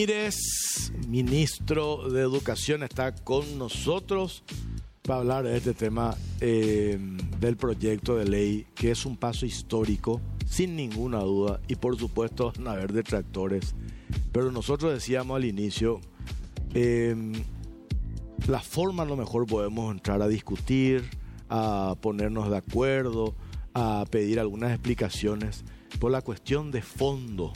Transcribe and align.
Mires, 0.00 0.94
ministro 1.08 2.08
de 2.08 2.22
Educación, 2.22 2.82
está 2.82 3.14
con 3.14 3.58
nosotros 3.58 4.42
para 5.02 5.18
hablar 5.18 5.44
de 5.44 5.58
este 5.58 5.74
tema 5.74 6.16
eh, 6.40 6.98
del 7.38 7.58
proyecto 7.58 8.16
de 8.16 8.24
ley, 8.24 8.66
que 8.74 8.92
es 8.92 9.04
un 9.04 9.18
paso 9.18 9.44
histórico, 9.44 10.22
sin 10.46 10.74
ninguna 10.74 11.18
duda, 11.18 11.60
y 11.68 11.74
por 11.74 11.98
supuesto 11.98 12.50
van 12.56 12.68
a 12.68 12.72
haber 12.72 12.94
detractores. 12.94 13.74
Pero 14.32 14.50
nosotros 14.50 14.90
decíamos 14.90 15.36
al 15.36 15.44
inicio, 15.44 16.00
eh, 16.72 17.14
la 18.48 18.60
forma 18.60 19.02
a 19.02 19.06
lo 19.06 19.18
mejor 19.18 19.46
podemos 19.46 19.92
entrar 19.92 20.22
a 20.22 20.28
discutir, 20.28 21.10
a 21.50 21.94
ponernos 22.00 22.48
de 22.48 22.56
acuerdo, 22.56 23.34
a 23.74 24.06
pedir 24.10 24.40
algunas 24.40 24.70
explicaciones 24.70 25.62
por 25.98 26.10
la 26.10 26.22
cuestión 26.22 26.70
de 26.70 26.80
fondo 26.80 27.52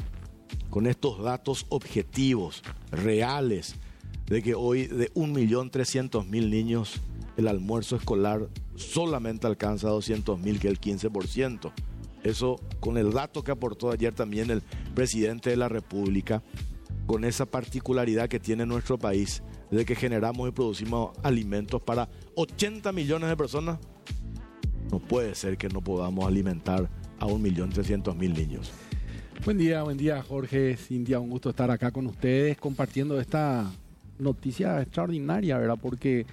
con 0.75 0.89
estos 0.89 1.23
datos 1.23 1.67
objetivos, 1.69 2.65
reales, 2.91 3.77
de 4.27 4.43
que 4.43 4.57
hoy 4.57 4.89
de 4.89 5.09
1.300.000 5.15 6.51
niños 6.51 7.01
el 7.37 7.47
almuerzo 7.47 7.95
escolar 7.95 8.49
solamente 8.75 9.47
alcanza 9.47 9.91
200.000, 9.91 10.59
que 10.59 10.67
es 10.67 10.73
el 10.73 10.81
15%. 10.81 11.73
Eso 12.25 12.59
con 12.81 12.99
el 12.99 13.13
dato 13.13 13.45
que 13.45 13.53
aportó 13.53 13.93
ayer 13.93 14.13
también 14.17 14.51
el 14.51 14.63
presidente 14.97 15.49
de 15.49 15.57
la 15.57 15.69
República, 15.69 16.43
con 17.07 17.25
esa 17.25 17.47
particularidad 17.47 18.29
que 18.29 18.41
tiene 18.41 18.67
nuestro 18.67 18.99
país, 18.99 19.45
de 19.71 19.85
que 19.85 19.95
generamos 19.95 20.49
y 20.49 20.51
producimos 20.51 21.17
alimentos 21.23 21.83
para 21.83 22.09
80 22.35 22.91
millones 22.91 23.29
de 23.29 23.37
personas, 23.37 23.79
no 24.91 24.99
puede 24.99 25.37
ser 25.37 25.57
que 25.57 25.69
no 25.69 25.81
podamos 25.81 26.27
alimentar 26.27 26.91
a 27.21 27.27
1.300.000 27.27 28.17
niños. 28.17 28.73
Buen 29.45 29.59
día, 29.59 29.83
buen 29.83 29.99
día 29.99 30.23
Jorge, 30.23 30.75
Cintia, 30.75 31.21
un 31.21 31.29
gusto 31.29 31.51
estar 31.51 31.71
acá 31.71 31.91
con 31.91 32.07
ustedes 32.07 32.57
compartiendo 32.57 33.21
esta 33.21 33.71
noticia 34.19 34.81
extraordinaria, 34.81 35.59
¿verdad? 35.59 35.77
Porque 35.79 36.25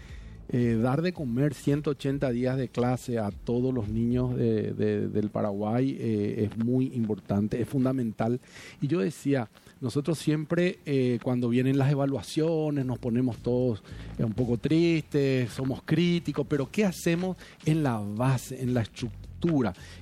eh, 0.47 0.79
dar 0.81 1.01
de 1.01 1.11
comer 1.11 1.53
180 1.53 2.29
días 2.31 2.55
de 2.55 2.69
clase 2.69 3.19
a 3.19 3.31
todos 3.31 3.73
los 3.73 3.89
niños 3.89 4.37
del 4.37 5.29
Paraguay 5.29 5.97
eh, 5.99 6.49
es 6.49 6.57
muy 6.57 6.93
importante, 6.93 7.61
es 7.61 7.67
fundamental. 7.67 8.39
Y 8.79 8.87
yo 8.87 9.01
decía, 9.01 9.49
nosotros 9.81 10.17
siempre 10.17 10.79
eh, 10.85 11.19
cuando 11.21 11.49
vienen 11.49 11.77
las 11.77 11.91
evaluaciones 11.91 12.85
nos 12.85 12.97
ponemos 12.97 13.39
todos 13.39 13.83
un 14.19 14.31
poco 14.31 14.57
tristes, 14.57 15.51
somos 15.51 15.81
críticos, 15.83 16.47
pero 16.47 16.71
¿qué 16.71 16.85
hacemos 16.85 17.35
en 17.65 17.83
la 17.83 17.97
base, 17.97 18.61
en 18.61 18.73
la 18.73 18.83
estructura? 18.83 19.20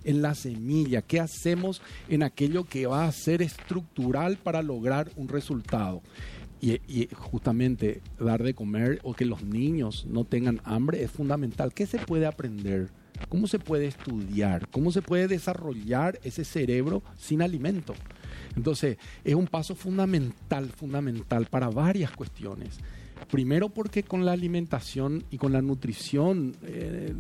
En 0.04 0.22
la 0.22 0.36
semilla, 0.36 1.02
qué 1.02 1.20
hacemos 1.20 1.82
en 2.10 2.24
aquello 2.24 2.66
que 2.66 2.88
va 2.88 3.06
a 3.06 3.12
ser 3.12 3.42
estructural 3.42 4.38
para 4.38 4.62
lograr 4.62 5.12
un 5.16 5.28
resultado. 5.28 6.02
Y, 6.62 7.08
justamente 7.14 8.02
dar 8.20 8.44
de 8.44 8.54
comer 8.54 9.00
o 9.04 9.14
que 9.14 9.24
los 9.24 9.44
niños 9.44 10.06
no 10.06 10.26
tengan 10.26 10.60
hambre 10.66 11.04
es 11.04 11.12
fundamental. 11.12 11.74
¿Qué 11.74 11.86
se 11.86 12.00
puede 12.00 12.26
aprender? 12.26 12.90
¿Cómo 13.30 13.48
se 13.48 13.60
puede 13.60 13.88
estudiar? 13.88 14.68
¿Cómo 14.68 14.92
se 14.92 15.02
puede 15.02 15.30
desarrollar 15.30 16.20
ese 16.24 16.44
cerebro 16.44 17.02
sin 17.18 17.42
alimento? 17.42 17.94
Entonces, 18.58 18.98
es 19.24 19.36
un 19.36 19.48
paso 19.48 19.74
fundamental, 19.74 20.70
fundamental 20.70 21.46
para 21.46 21.70
varias 21.70 22.12
cuestiones. 22.12 22.80
Primero 23.32 23.70
porque 23.70 24.04
con 24.04 24.26
la 24.26 24.32
alimentación 24.32 25.24
y 25.30 25.38
con 25.38 25.54
la 25.54 25.62
nutrición 25.62 26.56
eh, 26.64 27.14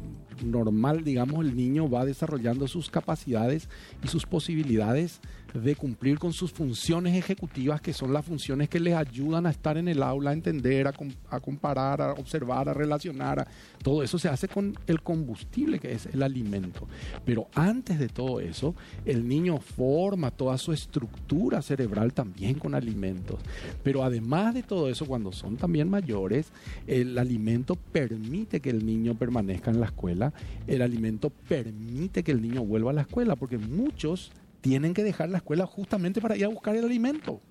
normal, 0.43 1.03
digamos, 1.03 1.45
el 1.45 1.55
niño 1.55 1.89
va 1.89 2.05
desarrollando 2.05 2.67
sus 2.67 2.89
capacidades 2.89 3.69
y 4.03 4.07
sus 4.07 4.25
posibilidades 4.25 5.19
de 5.53 5.75
cumplir 5.75 6.19
con 6.19 6.33
sus 6.33 6.51
funciones 6.51 7.15
ejecutivas, 7.15 7.81
que 7.81 7.93
son 7.93 8.13
las 8.13 8.25
funciones 8.25 8.69
que 8.69 8.79
les 8.79 8.95
ayudan 8.95 9.45
a 9.45 9.49
estar 9.49 9.77
en 9.77 9.87
el 9.87 10.03
aula, 10.03 10.31
a 10.31 10.33
entender, 10.33 10.87
a, 10.87 11.39
comparar, 11.39 12.01
a 12.01 12.13
observar, 12.13 12.69
a 12.69 12.73
relacionar. 12.73 13.47
todo 13.81 14.03
eso 14.03 14.19
se 14.19 14.29
hace 14.29 14.47
con 14.47 14.77
el 14.87 15.01
combustible 15.01 15.79
que 15.79 15.93
es 15.93 16.05
el 16.07 16.23
alimento. 16.23 16.87
Pero 17.25 17.47
antes 17.55 17.99
de 17.99 18.09
todo 18.09 18.39
eso, 18.39 18.75
el 19.05 19.27
niño 19.27 19.59
forma 19.59 20.31
toda 20.31 20.57
su 20.57 20.71
estructura 20.71 21.61
cerebral 21.61 22.13
también 22.13 22.55
con 22.55 22.75
alimentos. 22.75 23.39
Pero 23.83 24.03
además 24.03 24.53
de 24.53 24.63
todo 24.63 24.89
eso, 24.89 25.05
cuando 25.05 25.31
son 25.31 25.57
también 25.57 25.88
mayores, 25.89 26.51
el 26.87 27.17
alimento 27.17 27.75
permite 27.75 28.59
que 28.59 28.69
el 28.69 28.85
niño 28.85 29.15
permanezca 29.15 29.71
en 29.71 29.79
la 29.79 29.87
escuela, 29.87 30.33
el 30.67 30.81
alimento 30.81 31.29
permite 31.29 32.23
que 32.23 32.31
el 32.31 32.41
niño 32.41 32.63
vuelva 32.63 32.91
a 32.91 32.93
la 32.93 33.01
escuela, 33.01 33.35
porque 33.35 33.57
muchos 33.57 34.31
tienen 34.61 34.93
que 34.93 35.03
dejar 35.03 35.29
la 35.29 35.37
escuela 35.37 35.65
justamente 35.65 36.21
para 36.21 36.37
ir 36.37 36.45
a 36.45 36.49
buscar 36.49 36.75
el 36.75 36.85
alimento. 36.85 37.41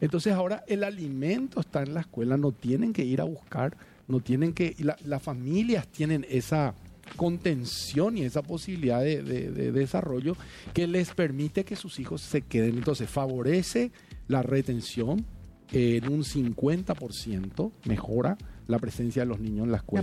Entonces 0.00 0.32
ahora 0.32 0.64
el 0.66 0.84
alimento 0.84 1.60
está 1.60 1.82
en 1.82 1.94
la 1.94 2.00
escuela, 2.00 2.36
no 2.36 2.52
tienen 2.52 2.92
que 2.92 3.04
ir 3.04 3.20
a 3.20 3.24
buscar, 3.24 3.76
no 4.08 4.20
tienen 4.20 4.52
que, 4.52 4.76
las 5.04 5.22
familias 5.22 5.88
tienen 5.88 6.26
esa 6.28 6.74
contención 7.16 8.18
y 8.18 8.22
esa 8.22 8.42
posibilidad 8.42 9.00
de, 9.00 9.22
de, 9.22 9.72
desarrollo 9.72 10.36
que 10.74 10.86
les 10.86 11.14
permite 11.14 11.64
que 11.64 11.76
sus 11.76 11.98
hijos 11.98 12.20
se 12.20 12.42
queden. 12.42 12.76
Entonces 12.76 13.08
favorece 13.08 13.92
la 14.28 14.42
retención 14.42 15.24
en 15.72 16.08
un 16.08 16.22
50%, 16.22 17.72
mejora 17.84 18.36
la 18.66 18.78
presencia 18.78 19.22
de 19.22 19.26
los 19.26 19.40
niños 19.40 19.64
en 19.66 19.72
la 19.72 19.78
escuela, 19.78 20.02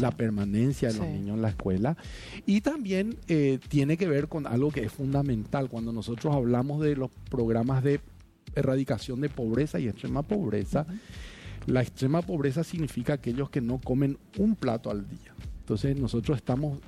la 0.00 0.10
permanencia, 0.10 0.88
de 0.88 0.98
los 0.98 1.06
niños 1.06 1.36
en 1.36 1.42
la 1.42 1.48
escuela. 1.48 1.96
Y 2.46 2.60
también 2.60 3.16
eh, 3.28 3.58
tiene 3.68 3.96
que 3.96 4.08
ver 4.08 4.28
con 4.28 4.46
algo 4.46 4.70
que 4.70 4.84
es 4.84 4.92
fundamental 4.92 5.68
cuando 5.68 5.92
nosotros 5.92 6.34
hablamos 6.34 6.80
de 6.82 6.96
los 6.96 7.10
programas 7.30 7.84
de 7.84 8.00
erradicación 8.54 9.20
de 9.20 9.28
pobreza 9.28 9.78
y 9.78 9.88
extrema 9.88 10.22
pobreza. 10.22 10.86
La 11.66 11.80
extrema 11.80 12.22
pobreza 12.22 12.64
significa 12.64 13.14
aquellos 13.14 13.50
que 13.50 13.60
no 13.60 13.78
comen 13.78 14.18
un 14.38 14.56
plato 14.56 14.90
al 14.90 15.08
día. 15.08 15.34
Entonces 15.60 15.96
nosotros 15.96 16.38
estamos 16.38 16.80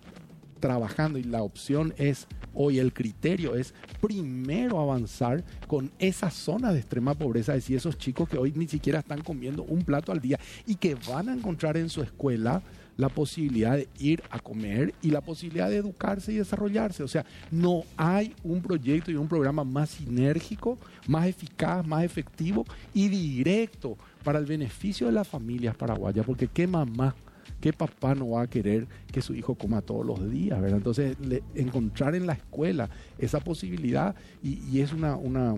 trabajando 0.65 1.19
y 1.19 1.25
la 1.25 1.43
opción 1.43 1.93
es, 1.99 2.27
hoy 2.55 2.79
el 2.79 2.95
criterio 2.95 3.55
es 3.55 3.75
primero 4.01 4.81
avanzar 4.81 5.45
con 5.67 5.91
esa 5.99 6.31
zona 6.31 6.73
de 6.73 6.79
extrema 6.79 7.13
pobreza, 7.13 7.53
es 7.53 7.65
decir, 7.65 7.77
esos 7.77 7.99
chicos 7.99 8.31
que 8.31 8.39
hoy 8.39 8.51
ni 8.57 8.67
siquiera 8.67 9.01
están 9.01 9.21
comiendo 9.21 9.63
un 9.65 9.83
plato 9.85 10.11
al 10.11 10.23
día 10.23 10.41
y 10.67 10.77
que 10.77 10.95
van 10.95 11.29
a 11.29 11.35
encontrar 11.35 11.77
en 11.77 11.91
su 11.91 12.01
escuela 12.01 12.63
la 12.97 13.11
posibilidad 13.11 13.77
de 13.77 13.89
ir 13.99 14.23
a 14.31 14.39
comer 14.39 14.95
y 15.03 15.11
la 15.11 15.21
posibilidad 15.21 15.69
de 15.69 15.77
educarse 15.77 16.33
y 16.33 16.37
desarrollarse. 16.37 17.03
O 17.03 17.09
sea, 17.09 17.27
no 17.51 17.83
hay 17.99 18.35
un 18.43 18.63
proyecto 18.63 19.11
y 19.11 19.17
un 19.17 19.29
programa 19.29 19.65
más 19.65 19.91
sinérgico, 19.91 20.79
más 21.07 21.27
eficaz, 21.27 21.87
más 21.87 22.05
efectivo 22.05 22.65
y 22.95 23.11
directo 23.11 23.99
para 24.23 24.39
el 24.39 24.47
beneficio 24.47 25.09
de 25.09 25.13
las 25.13 25.29
familias 25.29 25.77
paraguayas, 25.77 26.25
porque 26.25 26.49
qué 26.49 26.67
mamá 26.67 27.15
¿Qué 27.61 27.73
papá 27.73 28.15
no 28.15 28.31
va 28.31 28.43
a 28.43 28.47
querer 28.47 28.87
que 29.11 29.23
su 29.23 29.35
hijo 29.35 29.55
coma 29.55 29.83
todos 29.83 30.05
los 30.05 30.31
días? 30.31 30.63
Entonces, 30.65 31.17
encontrar 31.55 32.15
en 32.15 32.27
la 32.27 32.35
escuela 32.35 32.89
esa 33.19 33.41
posibilidad 33.41 34.15
y, 34.43 34.81
es 34.81 34.93
una, 34.93 35.17
una, 35.17 35.57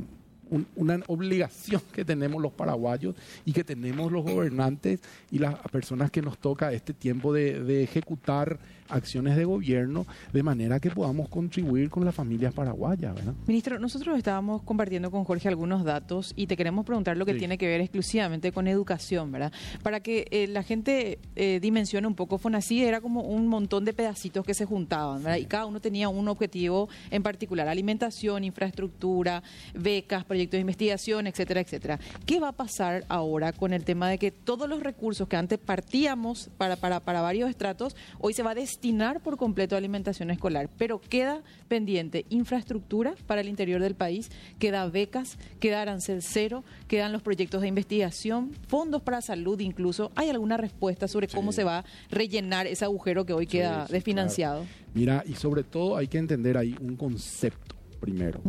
una 0.76 1.00
obligación 1.06 1.80
que 1.92 2.04
tenemos 2.04 2.40
los 2.40 2.52
paraguayos 2.52 3.14
y 3.44 3.52
que 3.52 3.64
tenemos 3.64 4.12
los 4.12 4.24
gobernantes 4.24 5.00
y 5.30 5.38
las 5.38 5.58
personas 5.70 6.10
que 6.10 6.22
nos 6.22 6.38
toca 6.38 6.72
este 6.72 6.92
tiempo 6.92 7.32
de 7.32 7.82
ejecutar 7.82 8.58
acciones 8.88 9.36
de 9.36 9.44
gobierno 9.44 10.06
de 10.32 10.42
manera 10.42 10.80
que 10.80 10.90
podamos 10.90 11.28
contribuir 11.28 11.90
con 11.90 12.04
las 12.04 12.14
familias 12.14 12.52
paraguayas. 12.54 13.14
¿verdad? 13.14 13.34
Ministro, 13.46 13.78
nosotros 13.78 14.16
estábamos 14.16 14.62
compartiendo 14.62 15.10
con 15.10 15.24
Jorge 15.24 15.48
algunos 15.48 15.84
datos 15.84 16.32
y 16.36 16.46
te 16.46 16.56
queremos 16.56 16.84
preguntar 16.84 17.16
lo 17.16 17.26
que 17.26 17.34
tiene 17.34 17.58
que 17.58 17.66
ver 17.66 17.80
exclusivamente 17.80 18.52
con 18.52 18.66
educación, 18.68 19.32
¿verdad? 19.32 19.52
Para 19.82 20.00
que 20.00 20.26
eh, 20.30 20.46
la 20.46 20.62
gente 20.62 21.18
eh, 21.34 21.58
dimensione 21.60 22.06
un 22.06 22.14
poco, 22.14 22.38
FONACI 22.38 22.84
era 22.84 23.00
como 23.00 23.22
un 23.22 23.46
montón 23.48 23.84
de 23.84 23.92
pedacitos 23.92 24.44
que 24.44 24.54
se 24.54 24.64
juntaban, 24.64 25.22
¿verdad? 25.22 25.38
Y 25.38 25.46
cada 25.46 25.66
uno 25.66 25.80
tenía 25.80 26.08
un 26.08 26.28
objetivo 26.28 26.88
en 27.10 27.22
particular, 27.22 27.68
alimentación, 27.68 28.44
infraestructura, 28.44 29.42
becas, 29.74 30.24
proyectos 30.24 30.58
de 30.58 30.62
investigación, 30.62 31.26
etcétera, 31.26 31.60
etcétera. 31.60 31.98
¿Qué 32.24 32.40
va 32.40 32.48
a 32.48 32.52
pasar 32.52 33.04
ahora 33.08 33.52
con 33.52 33.72
el 33.72 33.84
tema 33.84 34.08
de 34.08 34.18
que 34.18 34.30
todos 34.30 34.68
los 34.68 34.82
recursos 34.82 35.28
que 35.28 35.36
antes 35.36 35.58
partíamos 35.58 36.50
para, 36.56 36.76
para, 36.76 37.00
para 37.00 37.20
varios 37.20 37.50
estratos, 37.50 37.96
hoy 38.18 38.32
se 38.32 38.42
va 38.42 38.52
a 38.52 38.54
destinar 38.76 39.22
por 39.22 39.38
completo 39.38 39.74
a 39.74 39.78
alimentación 39.78 40.30
escolar, 40.30 40.68
pero 40.76 41.00
queda 41.00 41.42
pendiente 41.66 42.26
infraestructura 42.28 43.14
para 43.26 43.40
el 43.40 43.48
interior 43.48 43.80
del 43.80 43.94
país, 43.94 44.30
queda 44.58 44.86
becas, 44.86 45.38
queda 45.60 45.80
arancel 45.80 46.20
cero, 46.20 46.62
quedan 46.86 47.10
los 47.10 47.22
proyectos 47.22 47.62
de 47.62 47.68
investigación, 47.68 48.52
fondos 48.68 49.00
para 49.00 49.22
salud 49.22 49.58
incluso. 49.60 50.12
¿Hay 50.14 50.28
alguna 50.28 50.58
respuesta 50.58 51.08
sobre 51.08 51.26
cómo 51.26 51.52
se 51.52 51.64
va 51.64 51.78
a 51.78 51.84
rellenar 52.10 52.66
ese 52.66 52.84
agujero 52.84 53.24
que 53.24 53.32
hoy 53.32 53.46
queda 53.46 53.86
desfinanciado? 53.86 54.66
Mira, 54.92 55.24
y 55.26 55.32
sobre 55.34 55.62
todo 55.64 55.96
hay 55.96 56.08
que 56.08 56.18
entender 56.18 56.58
ahí 56.58 56.76
un 56.78 56.96
concepto 56.96 57.76
primero. 57.98 58.42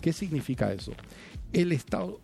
¿Qué 0.00 0.14
significa 0.14 0.72
eso? 0.72 0.92
El 1.52 1.72
Estado 1.72 2.20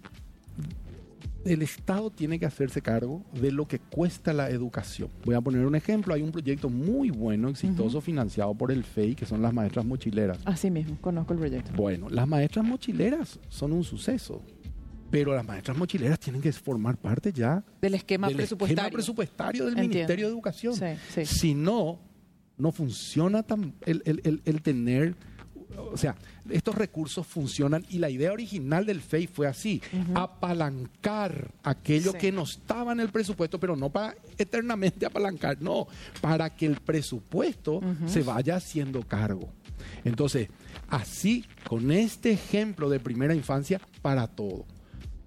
el 1.45 1.63
Estado 1.63 2.11
tiene 2.11 2.39
que 2.39 2.47
hacerse 2.47 2.81
cargo 2.83 3.25
de 3.33 3.51
lo 3.53 3.67
que 3.67 3.79
cuesta 3.79 4.33
la 4.33 4.51
educación. 4.51 5.09
Voy 5.25 5.35
a 5.35 5.41
poner 5.41 5.67
un 5.67 5.75
ejemplo. 5.75 6.15
Hay 6.15 6.23
un 6.23 6.31
proyecto 6.33 6.69
muy 6.69 7.11
bueno, 7.11 7.49
exitoso, 7.49 8.01
financiado 8.01 8.55
por 8.55 8.71
el 8.73 8.85
FEI, 8.85 9.15
que 9.15 9.27
son 9.27 9.43
las 9.43 9.53
maestras 9.53 9.85
mochileras. 9.85 10.39
Así 10.45 10.71
mismo, 10.71 10.97
conozco 11.01 11.33
el 11.33 11.39
proyecto. 11.41 11.73
Bueno, 11.75 12.09
las 12.09 12.27
maestras 12.29 12.65
mochileras 12.65 13.39
son 13.49 13.73
un 13.73 13.85
suceso. 13.85 14.43
pero 15.11 15.35
las 15.35 15.47
maestras 15.47 15.77
mochileras 15.77 16.19
tienen 16.19 16.41
que 16.41 16.51
formar 16.53 16.97
parte 16.97 17.33
ya 17.35 17.63
del 17.83 17.93
esquema 17.95 18.29
del 18.29 18.37
presupuestario. 18.37 18.83
esquema 18.83 18.95
presupuestario 18.97 19.65
del 19.65 19.73
Entiendo. 19.75 19.93
Ministerio 19.95 20.27
de 20.27 20.33
Educación. 20.33 20.75
Sí, 20.75 20.87
sí. 21.11 21.27
Si 21.27 21.55
no, 21.55 21.99
no 22.57 22.73
funciona 22.73 23.43
tan 23.43 23.75
el, 23.85 24.01
el- 24.07 24.21
el- 24.25 24.41
el 24.47 24.63
tener, 24.63 25.15
o 25.79 25.97
sea, 25.97 26.15
estos 26.51 26.75
recursos 26.75 27.27
funcionan 27.27 27.85
y 27.91 27.99
la 27.99 28.11
idea 28.11 28.33
original 28.33 28.85
del 28.87 29.01
FEI 29.01 29.27
fue 29.27 29.47
así, 29.47 29.81
apalancar 30.15 31.51
aquello 31.63 32.13
Sí. 32.13 32.19
que 32.19 32.33
no 32.33 32.43
estaba 32.43 32.93
en 32.93 33.01
el 33.01 33.09
presupuesto, 33.11 33.59
pero 33.61 33.77
no 33.77 33.91
para 33.91 34.15
eternamente 34.39 35.07
apalancar, 35.07 35.61
no, 35.61 35.87
para 36.21 36.51
que 36.55 36.67
el 36.67 36.77
presupuesto 36.77 37.81
se 38.07 38.23
vaya 38.23 38.57
haciendo 38.57 39.03
cargo. 39.03 39.53
Entonces, 40.05 40.49
así, 40.89 41.45
con 41.69 41.91
este 41.91 42.33
ejemplo 42.33 42.89
de 42.89 43.01
primera 43.01 43.35
infancia, 43.35 43.81
para 44.01 44.27
todo 44.27 44.65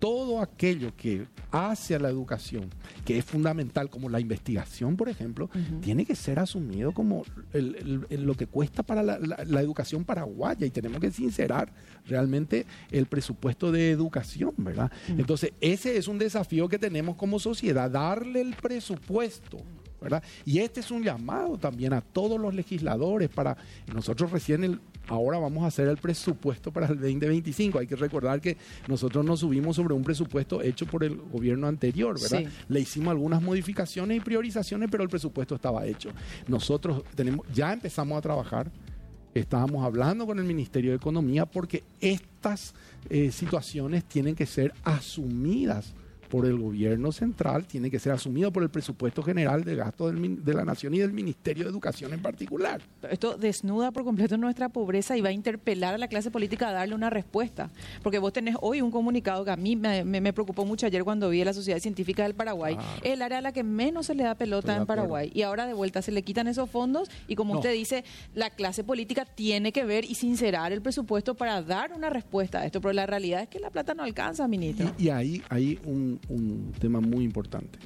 todo 0.05 0.39
aquello 0.39 0.95
que 0.95 1.25
hace 1.51 1.95
a 1.95 1.99
la 1.99 2.09
educación, 2.09 2.69
que 3.03 3.17
es 3.17 3.25
fundamental, 3.25 3.89
como 3.89 4.07
la 4.07 4.19
investigación, 4.19 4.95
por 4.95 5.09
ejemplo, 5.09 5.49
tiene 5.81 6.05
que 6.05 6.15
ser 6.15 6.37
asumido 6.37 6.91
como 6.91 7.23
el- 7.53 7.75
el- 7.75 8.05
el- 8.11 8.23
lo 8.23 8.35
que 8.35 8.45
cuesta 8.45 8.83
para 8.83 9.01
la, 9.01 9.17
la- 9.17 9.43
la 9.43 9.61
educación 9.61 10.03
paraguaya 10.03 10.63
y 10.67 10.69
tenemos 10.69 10.99
que 10.99 11.09
sincerar 11.09 11.73
realmente 12.05 12.67
el 12.91 13.07
presupuesto 13.07 13.71
de 13.71 13.89
educación, 13.89 14.53
¿verdad? 14.57 14.91
Entonces, 15.07 15.53
ese 15.59 15.97
es 15.97 16.07
un 16.07 16.19
desafío 16.19 16.69
que 16.69 16.77
tenemos 16.77 17.15
como 17.15 17.39
sociedad, 17.39 17.89
darle 17.89 18.41
el 18.41 18.53
presupuesto. 18.53 19.57
¿verdad? 20.01 20.21
Y 20.45 20.59
este 20.59 20.81
es 20.81 20.91
un 20.91 21.01
llamado 21.03 21.57
también 21.57 21.91
a 21.93 22.01
todos 22.01 22.39
los 22.39 22.53
legisladores 22.53 23.27
para 23.27 23.57
nosotros 23.91 24.29
recién 24.31 24.63
el, 24.63 24.79
ahora 25.07 25.39
vamos 25.39 25.63
a 25.63 25.67
hacer 25.67 25.87
el 25.87 25.97
presupuesto 25.97 26.71
para 26.71 26.87
el 26.87 26.99
2025. 26.99 27.79
Hay 27.79 27.87
que 27.87 27.95
recordar 27.95 28.41
que 28.41 28.57
nosotros 28.87 29.23
nos 29.25 29.41
subimos 29.41 29.75
sobre 29.75 29.93
un 29.93 30.03
presupuesto 30.03 30.61
hecho 30.61 30.85
por 30.85 31.03
el 31.03 31.15
gobierno 31.15 31.67
anterior, 31.67 32.19
¿verdad? 32.19 32.39
Sí. 32.39 32.47
Le 32.69 32.79
hicimos 32.79 33.11
algunas 33.11 33.41
modificaciones 33.41 34.17
y 34.17 34.19
priorizaciones, 34.19 34.89
pero 34.91 35.03
el 35.03 35.09
presupuesto 35.09 35.55
estaba 35.55 35.85
hecho. 35.85 36.09
Nosotros 36.47 37.03
tenemos 37.15 37.45
ya 37.53 37.73
empezamos 37.73 38.17
a 38.17 38.21
trabajar 38.21 38.71
Estábamos 39.35 39.83
hablando 39.83 40.25
con 40.25 40.39
el 40.39 40.45
Ministerio 40.45 40.91
de 40.91 40.95
Economía 40.95 41.45
porque 41.45 41.83
estas 41.99 42.73
eh, 43.09 43.31
situaciones 43.31 44.05
tienen 44.05 44.33
que 44.33 44.45
ser 44.45 44.73
asumidas 44.85 45.93
por 46.30 46.45
el 46.45 46.57
gobierno 46.57 47.12
central, 47.12 47.66
tienen 47.66 47.92
que 47.92 48.00
ser 48.00 48.12
asumidas 48.13 48.51
por 48.51 48.63
el 48.63 48.69
presupuesto 48.69 49.22
general 49.24 49.63
de 49.63 49.75
gasto 49.75 50.07
del 50.12 50.44
de 50.44 50.54
la 50.54 50.66
Nación 50.66 50.94
y 50.94 51.00
del 51.00 51.13
Ministerio 51.13 51.63
de 51.66 51.69
Educación 51.69 52.13
en 52.13 52.22
particular. 52.22 52.81
Esto 53.10 53.38
desnuda 53.38 53.92
por 53.92 54.04
completo 54.04 54.38
nuestra 54.38 54.69
pobreza 54.69 55.16
y 55.18 55.22
va 55.22 55.30
a 55.30 55.31
interpelar 55.31 55.94
a 55.94 55.98
la 55.98 56.07
clase 56.07 56.31
política 56.31 56.69
a 56.69 56.74
darle 56.74 56.95
una 56.95 57.10
respuesta. 57.10 57.69
Porque 58.01 58.18
vos 58.19 58.33
tenés 58.33 58.56
hoy 58.62 58.81
un 58.81 58.92
comunicado 58.92 59.44
que 59.45 59.51
a 59.51 59.56
mí 59.56 59.75
me, 59.75 60.04
me- 60.04 60.22
me 60.22 60.33
preocupó 60.33 60.66
mucho 60.66 60.86
ayer 60.86 61.04
cuando 61.04 61.30
vi 61.30 61.42
a 61.42 61.45
la 61.45 61.54
Sociedad 61.54 61.80
Científica 61.80 62.24
del 62.24 62.33
Paraguay. 62.33 62.77
El 63.04 63.22
área 63.22 63.38
a 63.39 63.42
la 63.42 63.51
que 63.51 63.63
menos 63.63 64.07
se 64.07 64.16
le 64.16 64.24
da 64.24 64.36
pelota 64.36 64.75
en. 64.75 64.86
Paraguay. 64.86 65.31
Y 65.33 65.42
ahora 65.42 65.66
de 65.66 65.74
vuelta 65.74 66.01
se 66.01 66.12
le 66.12 66.22
quitan 66.24 66.48
esos 66.48 66.69
fondos 66.69 67.10
y 67.27 67.36
como 67.36 67.54
No. 67.54 67.60
usted 67.60 67.74
dice, 67.74 68.04
la 68.33 68.50
clase 68.51 68.83
política 68.83 69.25
tiene 69.25 69.72
que 69.72 69.83
ver 69.83 70.06
y 70.06 70.16
sincerar 70.16 70.72
el 70.72 70.81
presupuesto 70.81 71.33
para 71.36 71.62
dar 71.62 71.92
una 71.94 72.10
respuesta 72.10 72.60
a 72.60 72.66
esto. 72.66 72.81
Pero 72.81 72.94
la 72.94 73.06
realidad 73.06 73.42
es 73.42 73.48
que 73.50 73.60
la 73.60 73.69
plata 73.72 73.94
no 73.94 74.04
alcanza, 74.04 74.48
ministro. 74.48 74.92
Y, 74.98 75.06
y 75.06 75.10
ahí 75.10 75.42
hay 75.50 75.80
un, 75.86 76.14
un 76.29 76.71
tema 76.79 77.00
muy 77.00 77.23
importante 77.23 77.79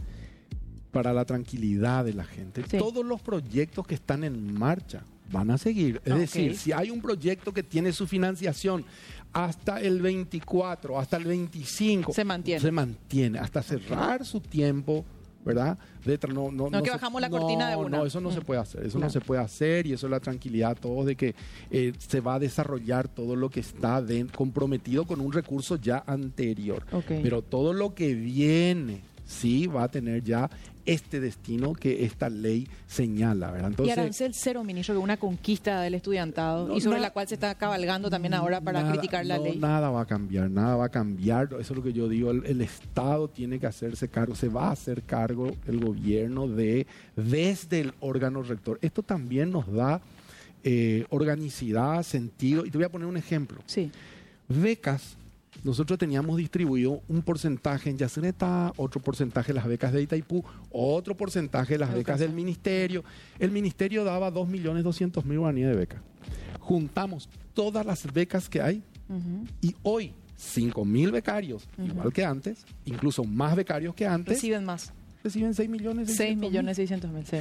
para 0.91 1.13
la 1.13 1.25
tranquilidad 1.25 2.05
de 2.05 2.13
la 2.13 2.23
gente. 2.23 2.63
Sí. 2.69 2.77
Todos 2.77 3.05
los 3.05 3.21
proyectos 3.21 3.85
que 3.85 3.95
están 3.95 4.23
en 4.23 4.53
marcha 4.53 5.03
van 5.31 5.51
a 5.51 5.57
seguir. 5.57 6.01
Es 6.05 6.15
decir, 6.15 6.57
si 6.57 6.71
hay 6.71 6.89
un 6.89 7.01
proyecto 7.01 7.53
que 7.53 7.63
tiene 7.63 7.91
su 7.91 8.07
financiación 8.07 8.83
hasta 9.31 9.79
el 9.79 10.01
24, 10.01 10.99
hasta 10.99 11.17
el 11.17 11.25
25, 11.25 12.13
Se 12.13 12.25
mantiene. 12.25 12.59
Se 12.59 12.71
mantiene 12.71 13.39
hasta 13.39 13.61
cerrar 13.61 14.25
su 14.25 14.39
tiempo. 14.39 15.05
¿Verdad? 15.45 15.77
No, 16.33 16.51
no, 16.51 16.69
No 16.69 16.81
que 16.81 16.89
se- 16.89 16.91
bajamos 16.95 17.21
la 17.21 17.29
cortina 17.29 17.69
de 17.69 17.75
una. 17.75 17.97
No, 17.99 18.05
eso 18.05 18.19
no 18.19 18.29
Mm. 18.29 18.33
se 18.33 18.41
puede 18.41 18.59
hacer. 18.59 18.81
Eso 18.81 18.97
Claro. 18.97 19.07
no 19.07 19.09
se 19.11 19.21
puede 19.21 19.41
hacer 19.41 19.87
y 19.87 19.93
eso 19.93 20.07
es 20.07 20.11
la 20.11 20.19
tranquilidad 20.19 20.71
a 20.71 20.75
todos 20.75 21.05
de 21.05 21.15
que 21.15 21.33
eh, 21.71 21.93
se 21.97 22.19
va 22.19 22.35
a 22.35 22.39
desarrollar 22.39 23.07
todo 23.07 23.35
lo 23.35 23.49
que 23.49 23.61
está 23.61 24.01
de- 24.01 24.25
comprometido 24.27 25.05
con 25.05 25.21
un 25.21 25.31
recurso 25.31 25.77
ya 25.77 26.03
anterior. 26.05 26.83
Ok. 26.91 27.05
Pero 27.23 27.41
todo 27.41 27.73
lo 27.73 27.93
que 27.95 28.13
viene 28.15 29.01
sí 29.25 29.67
va 29.67 29.83
a 29.83 29.87
tener 29.87 30.23
ya 30.23 30.49
este 30.93 31.19
destino 31.19 31.73
que 31.73 32.03
esta 32.05 32.29
ley 32.29 32.67
señala, 32.87 33.51
¿verdad? 33.51 33.67
y 33.69 33.71
Entonces, 33.71 33.97
arancel 33.97 34.31
cero, 34.33 34.63
ministro, 34.63 34.99
una 34.99 35.17
conquista 35.17 35.81
del 35.81 35.93
estudiantado 35.95 36.67
No, 36.67 36.77
y 36.77 36.81
sobre 36.81 36.99
la 36.99 37.11
cual 37.11 37.27
se 37.27 37.35
está 37.35 37.55
cabalgando 37.55 38.09
también 38.09 38.33
ahora 38.33 38.59
para 38.61 38.81
nada- 38.81 38.93
criticar 38.93 39.25
la 39.25 39.37
no, 39.37 39.43
ley. 39.43 39.57
Nada 39.57 39.89
va 39.89 40.01
a 40.01 40.05
cambiar, 40.05 40.49
nada 40.49 40.75
va 40.75 40.85
a 40.85 40.89
cambiar. 40.89 41.45
Eso 41.59 41.59
es 41.59 41.71
lo 41.71 41.83
que 41.83 41.93
yo 41.93 42.07
digo. 42.09 42.31
El, 42.31 42.45
el 42.45 42.61
Estado 42.61 43.27
tiene 43.29 43.59
que 43.59 43.67
hacerse 43.67 44.07
cargo, 44.07 44.35
se 44.35 44.47
va 44.49 44.67
a 44.69 44.71
hacer 44.71 45.03
cargo 45.03 45.51
el 45.67 45.79
gobierno 45.79 46.47
de 46.47 46.87
desde 47.15 47.81
el 47.81 47.93
órgano 47.99 48.41
rector. 48.43 48.79
Esto 48.81 49.03
también 49.03 49.51
nos 49.51 49.71
da 49.71 50.01
eh, 50.63 51.05
organicidad, 51.09 52.03
sentido. 52.03 52.65
Y 52.65 52.71
te 52.71 52.77
voy 52.77 52.85
a 52.85 52.89
poner 52.89 53.07
un 53.07 53.17
ejemplo. 53.17 53.59
Sí. 53.65 53.91
Becas. 54.47 55.15
Nosotros 55.63 55.99
teníamos 55.99 56.37
distribuido 56.37 57.01
un 57.07 57.21
porcentaje 57.21 57.89
en 57.89 57.97
Yacyretá, 57.97 58.73
otro 58.77 59.01
porcentaje 59.01 59.51
en 59.51 59.57
las 59.57 59.67
becas 59.67 59.91
de 59.91 60.01
Itaipú, 60.01 60.43
otro 60.71 61.15
porcentaje 61.15 61.75
en 61.75 61.81
las 61.81 61.93
becas 61.93 62.19
del 62.19 62.33
ministerio. 62.33 63.03
El 63.37 63.51
ministerio 63.51 64.03
daba 64.03 64.31
2.200.000 64.31 65.37
guaraníes 65.37 65.69
de 65.69 65.75
becas. 65.75 66.01
Juntamos 66.59 67.29
todas 67.53 67.85
las 67.85 68.11
becas 68.11 68.47
que 68.47 68.61
hay 68.61 68.83
y 69.61 69.75
hoy 69.83 70.13
5.000 70.39 71.11
becarios, 71.11 71.67
igual 71.77 72.13
que 72.13 72.23
antes, 72.23 72.65
incluso 72.85 73.23
más 73.23 73.55
becarios 73.55 73.93
que 73.93 74.07
antes, 74.07 74.35
Reciben 74.35 74.65
más. 74.65 74.93
Reciben 75.23 75.53
6 75.53 75.69
millones. 75.69 76.15
6 76.15 76.35
600.000. 76.35 76.39
millones 76.39 76.75
600 76.77 77.11
mil. 77.11 77.25
Sí. 77.25 77.37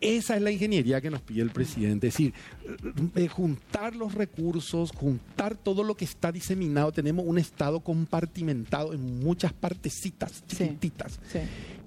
Esa 0.00 0.36
es 0.36 0.42
la 0.42 0.50
ingeniería 0.50 1.00
que 1.00 1.10
nos 1.10 1.20
pide 1.22 1.42
el 1.42 1.50
presidente, 1.50 2.08
es 2.08 2.14
decir, 2.14 2.32
juntar 3.30 3.96
los 3.96 4.14
recursos, 4.14 4.90
juntar 4.92 5.56
todo 5.56 5.82
lo 5.84 5.96
que 5.96 6.04
está 6.04 6.32
diseminado. 6.32 6.92
Tenemos 6.92 7.24
un 7.26 7.38
estado 7.38 7.80
compartimentado 7.80 8.92
en 8.92 9.20
muchas 9.20 9.52
partecitas 9.52 10.42
Sí. 10.46 10.56
chiquititas 10.56 11.20
Sí. 11.32 11.38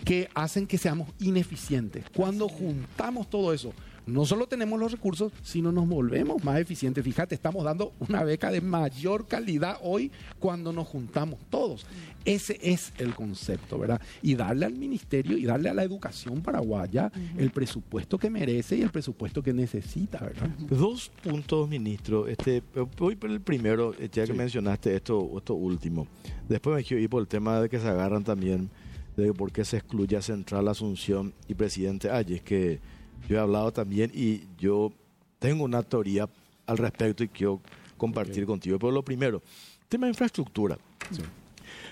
que 0.04 0.30
hacen 0.34 0.68
que 0.68 0.78
seamos 0.78 1.10
ineficientes. 1.20 2.06
Cuando 2.16 2.48
juntamos 2.48 3.30
todo 3.30 3.54
eso, 3.54 3.74
no 4.08 4.26
solo 4.26 4.48
tenemos 4.48 4.80
los 4.80 4.92
recursos, 4.92 5.32
sino 5.44 5.72
nos 5.72 5.88
volvemos 5.88 6.44
más 6.44 6.60
eficientes. 6.60 7.04
Fíjate, 7.04 7.36
estamos 7.36 7.64
dando 7.64 7.94
una 8.00 8.24
beca 8.24 8.50
de 8.52 8.62
mayor 8.62 9.28
calidad 9.28 9.78
hoy 9.84 10.12
cuando 10.40 10.72
nos 10.74 10.88
juntamos 10.88 11.40
todos. 11.50 11.86
Ese 12.26 12.58
es 12.62 12.92
el 12.98 13.14
concepto, 13.16 13.78
¿verdad? 13.80 14.02
Y 14.22 14.36
darle 14.36 14.66
al 14.66 14.74
ministerio 14.74 15.38
y 15.38 15.46
darle 15.46 15.70
a 15.70 15.74
la 15.74 15.84
educación 15.84 16.42
paraguaya 16.42 17.12
el 17.38 17.52
presupuesto 17.52 18.18
que 18.18 18.30
merece 18.30 18.76
y 18.78 18.82
el 18.82 18.90
presupuesto 18.90 19.42
que 19.44 19.54
necesita, 19.54 20.20
¿verdad? 20.20 20.50
Dos 20.70 21.10
puntos, 21.24 21.70
ministro. 21.70 22.28
Este, 22.28 22.64
voy 22.98 23.16
por 23.16 23.30
el 23.30 23.40
primero, 23.42 23.94
eh, 23.94 24.10
ya 24.12 24.24
que 24.26 24.34
Sí. 24.34 24.38
mencionaste 24.38 24.96
esto, 24.96 25.32
esto 25.38 25.54
último. 25.54 26.08
Después 26.50 26.76
me 26.76 26.84
quiero 26.84 27.02
ir 27.04 27.10
por 27.10 27.22
el 27.22 27.28
tema 27.28 27.62
de 27.62 27.70
que 27.70 27.80
se 27.80 27.88
agarran 27.88 28.24
también 28.24 28.70
de 29.16 29.34
por 29.34 29.52
qué 29.52 29.64
se 29.66 29.78
excluye 29.78 30.16
a 30.18 30.22
Central 30.22 30.68
Asunción 30.68 31.34
y 31.48 31.54
Presidente 31.56 32.10
Ayes, 32.12 32.42
que 32.42 32.80
yo 33.28 33.36
he 33.36 33.40
hablado 33.40 33.72
también 33.72 34.12
y 34.14 34.42
yo 34.58 34.92
tengo 35.40 35.64
una 35.64 35.84
teoría 35.84 36.30
al 36.66 36.78
respecto 36.78 37.24
y 37.24 37.28
quiero 37.30 37.62
compartir 37.98 38.46
contigo. 38.46 38.78
Pero 38.80 38.92
lo 38.92 39.04
primero, 39.04 39.42
tema 39.90 40.08
de 40.08 40.12
infraestructura. 40.12 40.78
Sí. 41.12 41.22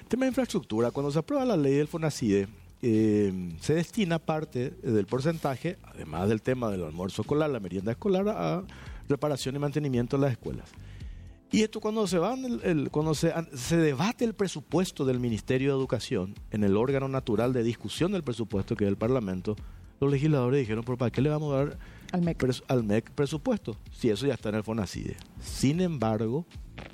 Tema 0.07 0.25
de 0.25 0.29
infraestructura, 0.29 0.91
cuando 0.91 1.11
se 1.11 1.19
aprueba 1.19 1.45
la 1.45 1.57
ley 1.57 1.73
del 1.75 1.87
FONACIDE, 1.87 2.47
eh, 2.81 3.55
se 3.61 3.73
destina 3.73 4.19
parte 4.19 4.69
del 4.83 5.05
porcentaje, 5.07 5.77
además 5.83 6.29
del 6.29 6.41
tema 6.41 6.69
del 6.69 6.83
almuerzo 6.83 7.21
escolar, 7.23 7.49
la 7.49 7.59
merienda 7.59 7.91
escolar, 7.91 8.27
a 8.29 8.63
reparación 9.09 9.55
y 9.55 9.59
mantenimiento 9.59 10.17
de 10.17 10.21
las 10.23 10.31
escuelas. 10.33 10.69
Y 11.51 11.61
esto 11.63 11.79
cuando 11.79 12.05
se 12.07 12.17
van 12.19 12.43
el- 12.45 12.61
el- 12.63 12.91
cuando 12.91 13.15
se, 13.15 13.33
se 13.55 13.77
debate 13.77 14.25
el 14.25 14.33
presupuesto 14.33 15.05
del 15.05 15.19
Ministerio 15.19 15.71
de 15.73 15.79
Educación 15.79 16.35
en 16.51 16.63
el 16.63 16.75
órgano 16.75 17.07
natural 17.07 17.53
de 17.53 17.63
discusión 17.63 18.11
del 18.11 18.23
presupuesto 18.23 18.75
que 18.75 18.83
es 18.83 18.89
el 18.89 18.97
Parlamento, 18.97 19.55
los 19.99 20.11
legisladores 20.11 20.59
dijeron, 20.59 20.83
¿pero 20.83 20.97
para 20.97 21.11
qué 21.11 21.21
le 21.21 21.29
vamos 21.29 21.53
a 21.53 21.57
dar 21.57 21.77
Al 22.11 22.21
MEC. 22.21 22.37
pres- 22.37 22.63
al 22.67 22.83
MEC 22.83 23.11
presupuesto 23.11 23.77
si 23.91 24.09
eso 24.09 24.25
ya 24.27 24.33
está 24.33 24.49
en 24.49 24.55
el 24.55 24.63
FONACIDE? 24.63 25.15
Sin 25.41 25.81
embargo, 25.81 26.45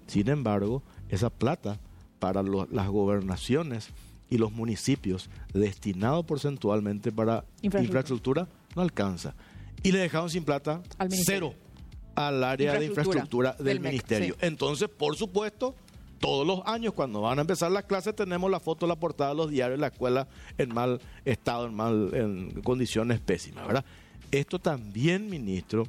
sin 0.08 0.30
embargo, 0.30 0.84
esa 1.10 1.30
plata 1.30 1.80
para 2.20 2.44
las 2.44 2.88
gobernaciones 2.90 3.90
y 4.30 4.38
los 4.38 4.52
municipios 4.52 5.30
destinado 5.54 6.24
porcentualmente 6.24 7.12
para 7.12 7.44
Infraestructura. 7.62 7.82
infraestructura 7.84 8.48
no 8.76 8.82
alcanza. 8.82 9.36
Y 9.84 9.92
le 9.92 10.00
dejaron 10.00 10.30
sin 10.30 10.44
plata 10.44 10.82
Al 10.98 11.10
cero 11.12 11.54
al 12.16 12.44
área 12.44 12.74
de 12.78 12.86
Infraestructura 12.86 13.54
del, 13.58 13.80
MEC, 13.80 13.92
ministerio. 13.94 14.34
sí. 14.40 14.46
Entonces, 14.46 14.90
por 14.90 15.16
supuesto, 15.16 15.76
todos 16.22 16.48
los 16.48 16.62
años 16.66 16.94
cuando 16.94 17.20
van 17.22 17.40
a 17.40 17.42
empezar 17.42 17.72
las 17.72 17.84
clases 17.84 18.16
tenemos 18.16 18.50
la 18.50 18.62
foto, 18.62 18.88
la 18.88 18.96
portada 18.96 19.32
de 19.32 19.36
los 19.36 19.50
diarios, 19.50 19.80
la 19.80 19.88
escuela 19.88 20.28
en 20.58 20.74
mal 20.74 21.02
estado, 21.26 21.66
en 21.66 21.74
mal 21.74 22.12
en 22.14 22.62
condiciones 22.62 23.20
pésimas, 23.20 23.68
¿verdad? 23.68 23.84
Esto 24.32 24.60
también, 24.60 25.30
ministro, 25.30 25.88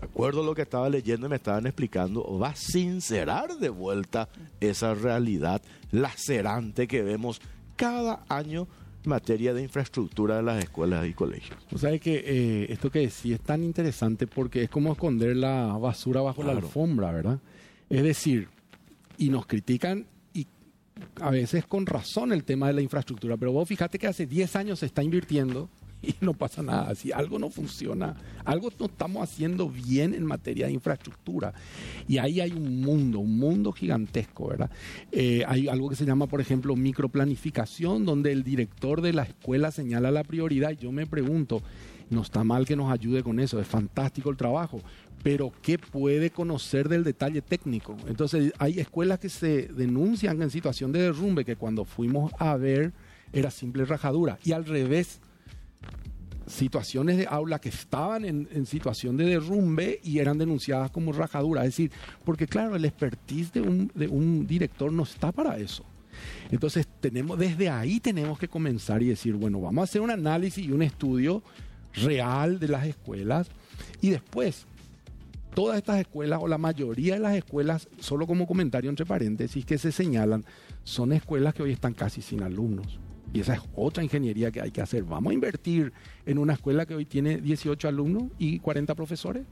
de 0.00 0.06
acuerdo 0.06 0.42
a 0.42 0.44
lo 0.44 0.54
que 0.54 0.62
estaba 0.62 0.88
leyendo 0.88 1.26
y 1.26 1.30
me 1.30 1.36
estaban 1.36 1.66
explicando, 1.66 2.38
va 2.38 2.48
a 2.48 2.56
sincerar 2.56 3.58
de 3.58 3.68
vuelta 3.68 4.28
esa 4.60 4.94
realidad 4.94 5.62
lacerante 5.92 6.88
que 6.88 7.02
vemos 7.02 7.40
cada 7.76 8.24
año 8.28 8.66
en 9.04 9.10
materia 9.10 9.54
de 9.54 9.62
infraestructura 9.62 10.38
de 10.38 10.42
las 10.42 10.64
escuelas 10.64 11.06
y 11.06 11.12
colegios. 11.12 11.58
O 11.72 11.78
sea 11.78 11.96
que 11.98 12.24
eh, 12.26 12.66
esto 12.70 12.90
que 12.90 13.00
decía 13.00 13.36
es 13.36 13.42
tan 13.42 13.62
interesante 13.62 14.26
porque 14.26 14.64
es 14.64 14.70
como 14.70 14.92
esconder 14.92 15.36
la 15.36 15.76
basura 15.78 16.22
bajo 16.22 16.42
la 16.42 16.52
alfombra, 16.52 17.12
¿verdad? 17.12 17.38
Es 17.88 18.02
decir, 18.02 18.48
y 19.18 19.30
nos 19.30 19.46
critican 19.46 20.06
y 20.34 20.46
a 21.20 21.30
veces 21.30 21.66
con 21.66 21.86
razón 21.86 22.32
el 22.32 22.44
tema 22.44 22.68
de 22.68 22.74
la 22.74 22.82
infraestructura, 22.82 23.36
pero 23.36 23.52
vos 23.52 23.68
fíjate 23.68 23.98
que 23.98 24.06
hace 24.06 24.26
10 24.26 24.56
años 24.56 24.78
se 24.80 24.86
está 24.86 25.02
invirtiendo 25.02 25.68
y 26.02 26.14
no 26.20 26.34
pasa 26.34 26.62
nada. 26.62 26.94
Si 26.94 27.12
algo 27.12 27.38
no 27.38 27.50
funciona, 27.50 28.16
algo 28.44 28.70
no 28.78 28.86
estamos 28.86 29.22
haciendo 29.22 29.68
bien 29.68 30.14
en 30.14 30.24
materia 30.24 30.66
de 30.66 30.72
infraestructura. 30.72 31.52
Y 32.06 32.18
ahí 32.18 32.40
hay 32.40 32.52
un 32.52 32.80
mundo, 32.80 33.18
un 33.18 33.38
mundo 33.38 33.72
gigantesco, 33.72 34.48
¿verdad? 34.48 34.70
Eh, 35.10 35.42
hay 35.46 35.68
algo 35.68 35.88
que 35.88 35.96
se 35.96 36.04
llama, 36.04 36.26
por 36.26 36.40
ejemplo, 36.40 36.76
microplanificación, 36.76 38.04
donde 38.04 38.32
el 38.32 38.42
director 38.44 39.00
de 39.00 39.12
la 39.12 39.24
escuela 39.24 39.70
señala 39.70 40.10
la 40.10 40.24
prioridad. 40.24 40.70
Y 40.72 40.76
yo 40.76 40.92
me 40.92 41.06
pregunto, 41.06 41.62
no 42.10 42.22
está 42.22 42.44
mal 42.44 42.66
que 42.66 42.76
nos 42.76 42.92
ayude 42.92 43.22
con 43.22 43.40
eso, 43.40 43.60
es 43.60 43.66
fantástico 43.66 44.30
el 44.30 44.36
trabajo, 44.36 44.80
pero 45.26 45.52
¿qué 45.60 45.76
puede 45.76 46.30
conocer 46.30 46.88
del 46.88 47.02
detalle 47.02 47.42
técnico? 47.42 47.96
Entonces, 48.06 48.52
hay 48.60 48.78
escuelas 48.78 49.18
que 49.18 49.28
se 49.28 49.66
denuncian 49.66 50.40
en 50.40 50.50
situación 50.50 50.92
de 50.92 51.00
derrumbe, 51.00 51.44
que 51.44 51.56
cuando 51.56 51.84
fuimos 51.84 52.30
a 52.38 52.56
ver 52.56 52.92
era 53.32 53.50
simple 53.50 53.84
rajadura. 53.84 54.38
Y 54.44 54.52
al 54.52 54.64
revés, 54.64 55.20
situaciones 56.46 57.16
de 57.16 57.26
aula 57.28 57.58
que 57.58 57.70
estaban 57.70 58.24
en, 58.24 58.66
situación 58.66 59.16
de 59.16 59.24
derrumbe 59.24 59.98
y 60.04 60.20
eran 60.20 60.38
denunciadas 60.38 60.92
como 60.92 61.10
rajadura. 61.10 61.62
Es 61.62 61.70
decir, 61.70 61.90
porque 62.24 62.46
claro, 62.46 62.76
el 62.76 62.84
expertise 62.84 63.52
de 63.52 63.62
un, 63.62 63.90
de 63.96 64.06
un 64.06 64.46
director 64.46 64.92
no 64.92 65.02
está 65.02 65.32
para 65.32 65.58
eso. 65.58 65.84
Entonces, 66.52 66.86
tenemos, 67.00 67.36
desde 67.36 67.68
ahí 67.68 67.98
tenemos 67.98 68.38
que 68.38 68.46
comenzar 68.46 69.02
y 69.02 69.06
decir, 69.06 69.34
bueno, 69.34 69.60
vamos 69.60 69.82
a 69.82 69.84
hacer 69.86 70.02
un 70.02 70.12
análisis 70.12 70.64
y 70.64 70.70
un 70.70 70.82
estudio 70.82 71.42
real 71.94 72.60
de 72.60 72.68
las 72.68 72.86
escuelas 72.86 73.48
y 74.00 74.10
después 74.10 74.66
todas 75.56 75.78
estas 75.78 75.98
escuelas 75.98 76.38
o 76.42 76.48
la 76.48 76.58
mayoría 76.58 77.14
de 77.14 77.20
las 77.20 77.34
escuelas, 77.34 77.88
solo 77.98 78.26
como 78.26 78.46
comentario 78.46 78.90
entre 78.90 79.06
paréntesis, 79.06 79.64
que 79.64 79.78
se 79.78 79.90
señalan, 79.90 80.44
son 80.84 81.12
escuelas 81.14 81.54
que 81.54 81.62
hoy 81.62 81.72
están 81.72 81.94
casi 81.94 82.20
sin 82.20 82.42
alumnos. 82.42 83.00
Y 83.32 83.40
esa 83.40 83.54
es 83.54 83.60
otra 83.74 84.04
ingeniería 84.04 84.50
que 84.50 84.60
hay 84.60 84.70
que 84.70 84.82
hacer. 84.82 85.02
¿Vamos 85.04 85.30
a 85.30 85.34
invertir 85.34 85.94
en 86.26 86.36
una 86.36 86.52
escuela 86.52 86.84
que 86.84 86.94
hoy 86.94 87.06
tiene 87.06 87.38
18 87.38 87.88
alumnos 87.88 88.24
y 88.38 88.58
40 88.58 88.94
profesores? 88.94 89.44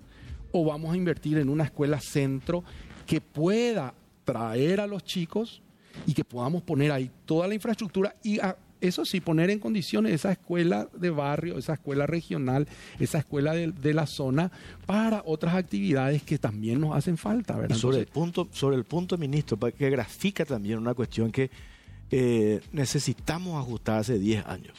¿O 0.52 0.64
vamos 0.66 0.92
a 0.92 0.96
invertir 0.98 1.38
en 1.38 1.48
una 1.48 1.64
escuela 1.64 1.98
centro 2.00 2.64
que 3.06 3.22
pueda 3.22 3.94
traer 4.24 4.80
a 4.80 4.86
los 4.86 5.02
chicos 5.04 5.62
y 6.06 6.12
que 6.12 6.22
podamos 6.24 6.62
poner 6.62 6.92
ahí 6.92 7.10
toda 7.24 7.48
la 7.48 7.54
infraestructura 7.54 8.14
y 8.22 8.38
a- 8.40 8.56
eso 8.80 9.04
sí, 9.04 9.20
poner 9.20 9.50
en 9.50 9.58
condiciones 9.58 10.12
esa 10.12 10.32
escuela 10.32 10.88
de 10.96 11.10
barrio, 11.10 11.56
esa 11.58 11.74
escuela 11.74 12.06
regional, 12.06 12.68
esa 12.98 13.18
escuela 13.18 13.52
de, 13.54 13.72
de 13.72 13.94
la 13.94 14.06
zona 14.06 14.50
para 14.86 15.22
otras 15.24 15.54
actividades 15.54 16.22
que 16.22 16.38
también 16.38 16.80
nos 16.80 16.94
hacen 16.96 17.16
falta, 17.16 17.54
Y 17.56 17.60
¿verdad? 17.60 17.76
sobre 17.76 17.98
el 17.98 18.06
punto, 18.06 18.48
sobre 18.52 18.76
el 18.76 18.84
punto, 18.84 19.16
ministro, 19.16 19.58
que 19.58 19.90
grafica 19.90 20.44
también 20.44 20.78
una 20.78 20.94
cuestión 20.94 21.30
que 21.32 21.50
eh, 22.10 22.60
necesitamos 22.72 23.58
ajustar 23.60 24.00
hace 24.00 24.18
10 24.18 24.46
años. 24.46 24.74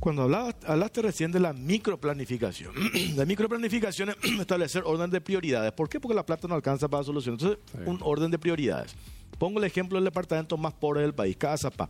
Cuando 0.00 0.22
hablabas, 0.22 0.56
hablaste 0.66 1.02
recién 1.02 1.32
de 1.32 1.40
la 1.40 1.52
microplanificación. 1.52 2.72
la 3.16 3.24
microplanificación 3.24 4.10
es 4.10 4.16
establecer 4.40 4.82
orden 4.84 5.10
de 5.10 5.20
prioridades. 5.20 5.72
¿Por 5.72 5.88
qué? 5.88 6.00
Porque 6.00 6.14
la 6.14 6.26
plata 6.26 6.46
no 6.48 6.54
alcanza 6.54 6.88
para 6.88 7.02
solucionar. 7.04 7.40
Entonces, 7.40 7.58
Sí. 7.72 7.78
un 7.86 7.98
orden 8.02 8.30
de 8.30 8.38
prioridades. 8.38 8.94
Pongo 9.38 9.58
el 9.58 9.64
ejemplo 9.64 9.96
del 9.98 10.04
departamento 10.04 10.56
más 10.56 10.74
pobre 10.74 11.00
del 11.02 11.14
país, 11.14 11.36
Cazapá. 11.36 11.88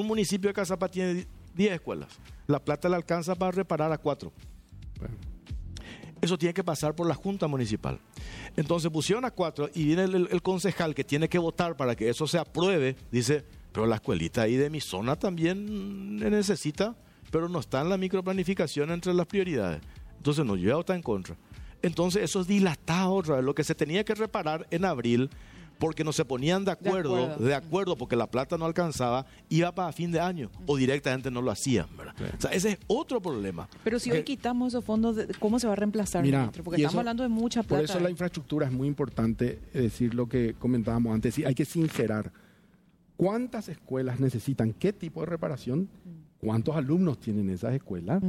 Un 0.00 0.06
municipio 0.06 0.48
de 0.48 0.54
Cazapá 0.54 0.88
tiene 0.88 1.26
10 1.54 1.72
escuelas. 1.72 2.08
La 2.46 2.58
plata 2.62 2.88
le 2.88 2.96
alcanza 2.96 3.34
para 3.34 3.50
reparar 3.52 3.90
a 3.92 3.98
cuatro. 3.98 4.32
bueno, 4.98 5.14
Eso 6.20 6.36
tiene 6.38 6.52
que 6.54 6.64
pasar 6.64 6.94
por 6.94 7.06
la 7.06 7.14
Junta 7.14 7.46
Municipal. 7.46 7.98
Entonces 8.56 8.90
pusieron 8.90 9.24
a 9.24 9.30
cuatro 9.30 9.68
y 9.74 9.84
viene 9.84 10.04
el, 10.04 10.14
el- 10.14 10.28
el 10.30 10.42
concejal 10.42 10.94
que 10.94 11.04
tiene 11.04 11.28
que 11.28 11.38
votar 11.38 11.76
para 11.76 11.94
que 11.94 12.08
eso 12.08 12.26
se 12.26 12.38
apruebe. 12.38 12.96
Dice, 13.10 13.44
pero 13.72 13.86
la 13.86 13.96
escuelita 13.96 14.42
ahí 14.42 14.56
de 14.56 14.70
mi 14.70 14.80
zona 14.80 15.16
también 15.16 16.16
necesita, 16.16 16.94
pero 17.30 17.48
no 17.48 17.60
está 17.60 17.80
en 17.80 17.88
la 17.90 17.96
microplanificación 17.96 18.90
entre 18.90 19.12
las 19.14 19.26
prioridades. 19.26 19.80
Entonces 20.16 20.44
no, 20.44 20.56
yo 20.56 20.74
ya 20.74 20.80
está 20.80 20.94
en 20.94 21.02
contra. 21.02 21.36
Entonces 21.82 22.22
eso 22.22 22.40
es 22.40 22.46
dilatado 22.46 23.14
otra 23.14 23.36
vez. 23.36 23.44
Lo 23.44 23.54
que 23.54 23.64
se 23.64 23.74
tenía 23.74 24.04
que 24.04 24.14
reparar 24.14 24.66
en 24.70 24.84
abril 24.84 25.30
porque 25.78 26.04
no 26.04 26.12
se 26.12 26.24
ponían 26.24 26.64
de 26.64 26.70
acuerdo, 26.70 27.16
de 27.16 27.24
acuerdo, 27.24 27.54
acuerdo. 27.56 27.96
porque 27.96 28.16
la 28.16 28.26
plata 28.30 28.56
no 28.56 28.64
alcanzaba, 28.64 29.26
iba 29.48 29.74
para 29.74 29.92
fin 29.92 30.10
de 30.10 30.20
año 30.20 30.50
o 30.66 30.76
directamente 30.76 31.30
no 31.30 31.42
lo 31.42 31.50
hacían. 31.50 31.86
¿verdad? 31.96 32.14
O 32.38 32.40
sea, 32.40 32.50
ese 32.52 32.70
es 32.72 32.78
otro 32.86 33.20
problema. 33.20 33.68
Pero 33.84 33.98
si 33.98 34.10
Que- 34.10 34.16
hoy 34.18 34.22
quitamos 34.22 34.68
esos 34.68 34.84
fondos, 34.84 35.16
¿cómo 35.38 35.58
se 35.58 35.66
va 35.66 35.74
a 35.74 35.76
reemplazar? 35.76 36.22
Mira, 36.22 36.38
ministro? 36.40 36.64
Porque 36.64 36.76
estamos 36.80 36.92
eso- 36.94 36.98
hablando 37.00 37.22
de 37.22 37.28
mucha 37.28 37.60
Por 37.62 37.78
plata. 37.78 37.84
eso 37.84 38.00
la 38.00 38.10
infraestructura 38.10 38.66
es 38.66 38.72
muy 38.72 38.88
importante, 38.88 39.58
decir, 39.72 40.14
lo 40.14 40.28
que 40.28 40.54
comentábamos 40.58 41.14
antes. 41.14 41.34
Sí, 41.34 41.44
hay 41.44 41.54
que 41.54 41.64
sincerar 41.64 42.32
cuántas 43.16 43.68
escuelas 43.68 44.20
necesitan 44.20 44.72
qué 44.72 44.92
tipo 44.92 45.20
de 45.20 45.26
reparación, 45.26 45.88
cuántos 46.38 46.76
alumnos 46.76 47.18
tienen 47.18 47.50
esas 47.50 47.74
escuelas, 47.74 48.22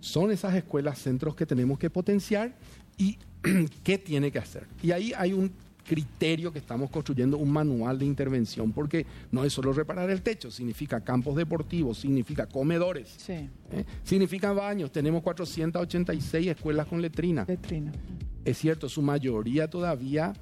son 0.00 0.30
esas 0.32 0.54
escuelas 0.54 0.98
centros 0.98 1.34
que 1.34 1.46
tenemos 1.46 1.78
que 1.78 1.90
potenciar 1.90 2.54
y 2.96 3.18
qué 3.84 3.98
tiene 3.98 4.30
que 4.30 4.38
hacer. 4.38 4.66
Y 4.82 4.90
ahí 4.92 5.12
hay 5.16 5.32
un 5.32 5.50
criterio 5.90 6.52
que 6.52 6.60
estamos 6.60 6.88
construyendo, 6.88 7.36
un 7.36 7.50
manual 7.50 7.98
de 7.98 8.04
intervención, 8.06 8.70
porque 8.70 9.04
no 9.32 9.44
es 9.44 9.52
solo 9.52 9.72
reparar 9.72 10.08
el 10.08 10.22
techo, 10.22 10.48
significa 10.48 11.00
campos 11.00 11.34
deportivos, 11.34 11.98
significa 11.98 12.46
comedores, 12.46 13.08
Sí, 13.18 13.32
¿eh? 13.32 13.84
significa 14.04 14.52
baños. 14.52 14.92
Tenemos 14.92 15.20
486 15.24 16.46
escuelas 16.46 16.86
con 16.86 17.02
letrina. 17.02 17.44
letrina. 17.44 17.90
Es 18.44 18.58
cierto, 18.58 18.88
su 18.88 19.02
mayoría 19.02 19.68
todavía, 19.68 20.32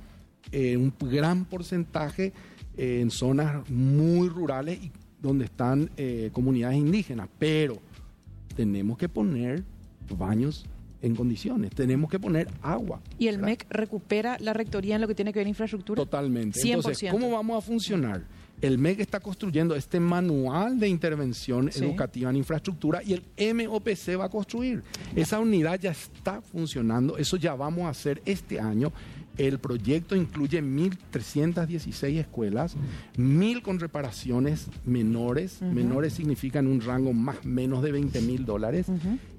eh, 0.53 0.77
un 0.77 0.93
gran 1.01 1.47
porcentaje 1.47 2.35
eh, 2.77 3.01
en 3.01 3.11
zonas 3.11 3.71
muy 3.71 4.29
rurales 4.29 4.79
y 4.85 4.93
donde 5.23 5.47
están 5.47 5.91
comunidades 6.33 6.77
indígenas, 6.77 7.29
pero 7.39 7.79
tenemos 8.55 8.99
que 8.99 9.09
poner 9.09 9.65
baños 10.17 10.67
en 11.03 11.15
condiciones, 11.15 11.71
tenemos 11.73 12.11
que 12.11 12.19
poner 12.19 12.49
agua. 12.63 13.01
¿Y 13.19 13.29
el 13.29 13.37
¿verdad? 13.37 13.49
MEC 13.51 13.67
recupera 13.71 14.37
la 14.41 14.53
rectoría 14.53 14.97
en 14.97 15.01
lo 15.01 15.09
que 15.09 15.15
tiene 15.15 15.33
que 15.33 15.39
ver 15.39 15.47
infraestructura? 15.49 16.03
Totalmente. 16.03 16.59
100%. 16.61 16.75
Entonces, 16.75 17.11
¿cómo 17.11 17.31
vamos 17.31 17.59
a 17.63 17.67
funcionar? 17.67 18.23
El 18.61 18.77
MEC 18.79 18.99
está 18.99 19.21
construyendo 19.21 19.77
este 19.77 20.01
manual 20.01 20.81
de 20.81 20.89
intervención 20.89 21.71
Sí. 21.71 21.85
educativa 21.85 22.29
en 22.31 22.37
infraestructura 22.37 23.01
y 23.05 23.13
el 23.13 23.23
MOPC 23.55 24.19
va 24.19 24.25
a 24.25 24.29
construir. 24.29 24.83
Esa 25.15 25.39
unidad 25.39 25.79
ya 25.79 25.93
está 25.93 26.43
funcionando, 26.43 27.17
eso 27.17 27.37
ya 27.37 27.55
vamos 27.55 27.85
a 27.85 27.91
hacer 27.91 28.21
este 28.25 28.59
año. 28.59 28.93
El 29.39 29.61
proyecto 29.61 30.17
incluye 30.17 30.61
1.316 30.61 32.19
escuelas, 32.19 32.77
1.000 33.17 33.63
con 33.63 33.79
reparaciones 33.79 34.67
menores. 34.85 35.63
Menores 35.63 36.15
significan 36.15 36.67
un 36.67 36.81
rango 36.81 37.13
más 37.13 37.45
menos 37.45 37.83
de 37.83 37.93
20 37.93 38.21
mil 38.23 38.45
dólares. 38.45 38.87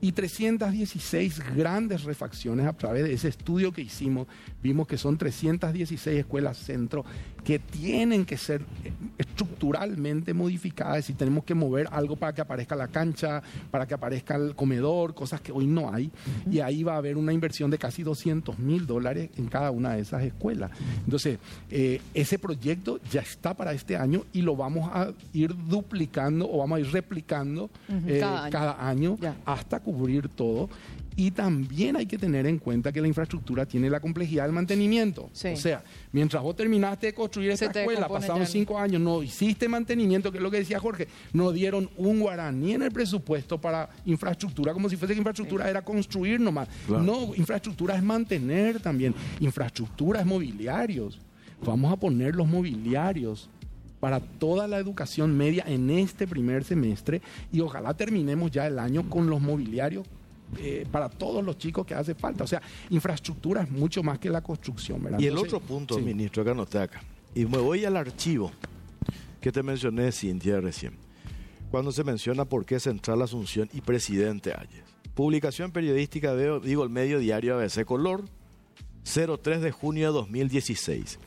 Y 0.02 0.14
316 0.14 1.42
grandes 1.56 2.04
refacciones 2.06 2.66
a 2.66 2.74
través 2.74 3.04
de 3.04 3.14
ese 3.14 3.28
estudio 3.28 3.74
que 3.74 3.82
hicimos. 3.82 4.28
Vimos 4.64 4.88
que 4.88 4.98
son 4.98 5.18
316 5.18 6.20
escuelas 6.20 6.58
centro 6.58 7.04
que 7.44 7.60
tienen 7.60 8.26
que 8.26 8.38
ser 8.38 8.62
eh, 8.84 8.92
estructuralmente 9.18 10.34
modificadas. 10.34 11.06
Si 11.06 11.14
tenemos 11.14 11.44
que 11.44 11.56
mover 11.56 11.88
algo 11.92 12.16
para 12.16 12.34
que 12.34 12.42
aparezca 12.42 12.76
la 12.76 12.88
cancha, 12.88 13.42
para 13.72 13.88
que 13.88 13.94
aparezca 13.94 14.36
el 14.36 14.56
comedor, 14.56 15.14
cosas 15.14 15.42
que 15.42 15.52
hoy 15.52 15.68
no 15.68 15.94
hay. 15.94 16.12
Y 16.50 16.60
ahí 16.60 16.84
va 16.84 16.94
a 16.94 16.98
haber 16.98 17.18
una 17.18 17.34
inversión 17.34 17.72
de 17.72 17.78
casi 17.78 18.04
200 18.04 18.60
mil 18.60 18.86
dólares 18.86 19.30
en 19.38 19.48
cada 19.48 19.72
una 19.72 19.89
de 19.96 20.02
esas 20.02 20.24
escuelas. 20.24 20.72
Entonces, 21.06 21.40
eh, 21.70 22.02
ese 22.14 22.40
proyecto 22.40 23.00
ya 23.12 23.22
está 23.22 23.54
para 23.54 23.74
este 23.74 23.96
año 23.98 24.24
y 24.34 24.42
lo 24.42 24.56
vamos 24.56 24.90
a 24.94 25.12
ir 25.34 25.54
duplicando 25.68 26.50
o 26.52 26.58
vamos 26.60 26.78
a 26.78 26.80
ir 26.82 26.92
replicando 26.92 27.70
eh, 28.08 28.18
cada 28.20 28.44
año. 28.44 28.52
cada 28.52 28.88
año 28.90 29.18
Ya. 29.22 29.36
hasta 29.46 29.80
cubrir 29.80 30.30
todo. 30.30 30.70
Y 31.16 31.32
también 31.32 31.96
hay 31.98 32.06
que 32.06 32.18
tener 32.18 32.46
en 32.46 32.60
cuenta 32.60 32.92
que 32.92 33.02
la 33.02 33.08
infraestructura 33.08 33.66
tiene 33.66 33.90
la 33.90 34.00
complejidad 34.00 34.44
del 34.44 34.54
mantenimiento. 34.54 35.30
Sí. 35.34 35.50
O 35.50 35.58
sea, 35.58 35.84
mientras 36.12 36.42
vos 36.42 36.56
terminaste 36.56 37.08
de 37.08 37.14
construir 37.14 37.52
esta 37.52 37.66
escuela, 37.66 38.08
pasaron 38.08 38.40
ya. 38.40 38.46
cinco 38.46 38.80
años, 38.80 39.02
no 39.02 39.22
hiciste 39.22 39.68
mantenimiento, 39.68 40.32
que 40.32 40.38
es 40.38 40.44
lo 40.44 40.52
que 40.52 40.58
decía 40.58 40.80
Jorge, 40.80 41.08
no 41.34 41.52
dieron 41.52 41.90
un 41.98 42.20
guaraní 42.20 42.74
en 42.74 42.84
el 42.84 42.92
presupuesto 42.92 43.60
para 43.60 43.90
infraestructura, 44.06 44.74
como 44.74 44.90
si 44.90 44.96
fuese 44.96 45.14
que 45.14 45.20
infraestructura 45.20 45.70
era 45.70 45.82
construir 45.82 46.40
nomás. 46.40 46.70
Claro. 46.88 47.04
No, 47.04 47.36
infraestructura 47.36 47.96
es 47.96 48.04
mantener 48.04 48.80
también. 48.80 49.14
Infraestructura 49.40 50.22
es 50.22 50.26
mobiliarios. 50.26 51.20
Vamos 51.66 51.92
a 51.92 51.98
poner 51.98 52.36
los 52.36 52.48
mobiliarios 52.48 53.50
para 54.00 54.20
toda 54.20 54.68
la 54.68 54.78
educación 54.78 55.36
media 55.36 55.64
en 55.68 55.90
este 55.90 56.26
primer 56.26 56.64
semestre 56.64 57.22
y 57.52 57.60
ojalá 57.60 57.94
terminemos 57.94 58.52
ya 58.52 58.66
el 58.68 58.80
año 58.80 59.10
con 59.10 59.30
los 59.30 59.42
mobiliarios 59.42 60.08
eh, 60.58 60.86
para 60.92 61.10
todos 61.10 61.44
los 61.44 61.58
chicos 61.58 61.86
que 61.86 61.94
hace 61.94 62.16
falta. 62.16 62.44
O 62.44 62.48
sea, 62.48 62.62
infraestructura 62.90 63.64
es 63.64 63.72
mucho 63.72 64.04
más 64.04 64.20
que 64.20 64.30
la 64.30 64.42
construcción. 64.42 65.04
¿verdad? 65.04 65.20
Y 65.20 65.24
el 65.24 65.30
Entonces, 65.34 65.54
otro 65.54 65.68
punto, 65.68 65.96
sí. 65.96 66.02
ministro, 66.02 66.42
acá 66.42 66.54
no 66.54 66.64
está 66.64 66.84
acá. 66.84 67.02
Y 67.36 67.46
me 67.46 67.58
voy 67.58 67.86
al 67.86 67.98
archivo 67.98 68.52
que 69.42 69.52
te 69.52 69.64
mencioné, 69.64 70.12
Cintia, 70.12 70.60
recién. 70.60 70.94
Cuando 71.72 71.92
se 71.92 72.04
menciona 72.04 72.46
por 72.46 72.66
qué 72.66 72.80
Central 72.80 73.22
Asunción 73.22 73.70
y 73.74 73.82
Presidente 73.82 74.54
Ayes. 74.54 74.84
Publicación 75.14 75.72
periodística 75.72 76.34
de, 76.34 76.60
digo, 76.62 76.84
el 76.84 76.90
medio 76.90 77.20
diario 77.20 77.56
ABC 77.56 77.86
Color, 77.86 78.24
03 79.04 79.62
de 79.62 79.72
junio 79.72 80.08
de 80.08 80.14
2016. 80.14 81.20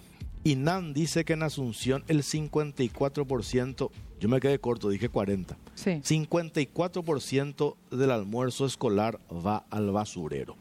INAN 0.45 0.93
dice 0.93 1.25
que 1.25 1.35
en 1.35 1.45
Asunción 1.45 2.03
el 2.09 2.23
54%, 2.23 3.91
yo 4.19 4.29
me 4.29 4.41
quedé 4.41 4.59
corto, 4.59 4.89
dije 4.89 5.09
40. 5.09 5.57
Sí. 5.83 6.01
54% 6.03 7.77
del 7.91 8.11
almuerzo 8.11 8.67
escolar 8.67 9.19
va 9.31 9.65
al 9.71 9.91
basurero. 9.91 10.57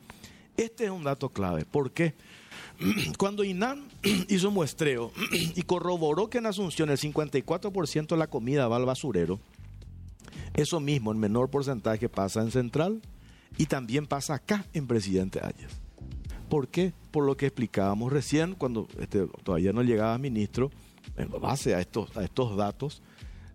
Este 0.57 0.85
es 0.85 0.91
un 0.91 1.03
dato 1.03 1.29
clave. 1.29 1.65
¿Por 1.65 1.91
qué? 1.91 2.13
Cuando 3.17 3.43
INAN 3.43 3.87
hizo 4.29 4.49
un 4.49 4.55
muestreo 4.55 5.11
y 5.55 5.61
corroboró 5.63 6.29
que 6.29 6.39
en 6.39 6.45
Asunción 6.45 6.89
el 6.89 6.97
54% 6.97 8.07
de 8.07 8.17
la 8.17 8.27
comida 8.27 8.67
va 8.67 8.77
al 8.77 8.85
basurero, 8.85 9.39
eso 10.53 10.79
mismo 10.79 11.11
en 11.11 11.19
menor 11.19 11.49
porcentaje 11.49 12.09
pasa 12.09 12.41
en 12.41 12.51
Central 12.51 13.01
y 13.57 13.67
también 13.67 14.05
pasa 14.05 14.35
acá 14.35 14.65
en 14.73 14.87
Presidente 14.87 15.39
Ayes. 15.41 15.79
¿Por 16.49 16.67
qué? 16.67 16.93
Por 17.11 17.25
lo 17.25 17.37
que 17.37 17.45
explicábamos 17.45 18.11
recién, 18.11 18.55
cuando 18.55 18.87
este, 18.99 19.25
todavía 19.43 19.71
no 19.71 19.83
llegaba 19.83 20.17
ministro, 20.17 20.69
en 21.15 21.29
base 21.29 21.75
a 21.75 21.79
estos 21.79 22.57
datos, 22.57 23.01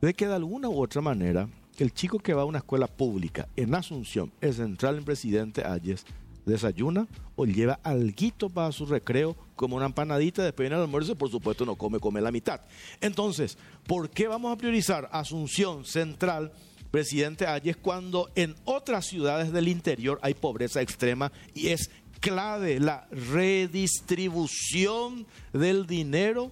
de 0.00 0.14
que 0.14 0.26
de 0.26 0.34
alguna 0.34 0.68
u 0.68 0.82
otra 0.82 1.00
manera 1.00 1.48
el 1.78 1.92
chico 1.92 2.18
que 2.18 2.34
va 2.34 2.42
a 2.42 2.46
una 2.46 2.58
escuela 2.58 2.86
pública 2.86 3.48
en 3.56 3.74
Asunción, 3.74 4.30
el 4.40 4.54
central 4.54 4.98
en 4.98 5.04
Presidente 5.04 5.64
Ayes, 5.64 6.04
desayuna 6.46 7.06
o 7.34 7.44
lleva 7.44 7.78
alguito 7.82 8.48
para 8.48 8.72
su 8.72 8.86
recreo, 8.86 9.36
como 9.56 9.76
una 9.76 9.84
empanadita, 9.86 10.44
después 10.44 10.64
viene 10.64 10.76
al 10.76 10.82
almuerzo, 10.82 11.16
por 11.16 11.30
supuesto 11.30 11.66
no 11.66 11.76
come, 11.76 11.98
come 11.98 12.20
la 12.20 12.30
mitad. 12.30 12.60
Entonces, 13.00 13.58
¿por 13.86 14.10
qué 14.10 14.28
vamos 14.28 14.52
a 14.52 14.56
priorizar 14.56 15.08
Asunción 15.12 15.84
Central, 15.84 16.52
Presidente 16.90 17.46
Ayes, 17.46 17.76
cuando 17.76 18.30
en 18.36 18.54
otras 18.64 19.06
ciudades 19.06 19.52
del 19.52 19.68
interior 19.68 20.18
hay 20.22 20.32
pobreza 20.34 20.80
extrema 20.80 21.30
y 21.52 21.68
es 21.68 21.90
clave 22.20 22.80
la 22.80 23.06
redistribución 23.10 25.26
del 25.52 25.86
dinero, 25.86 26.50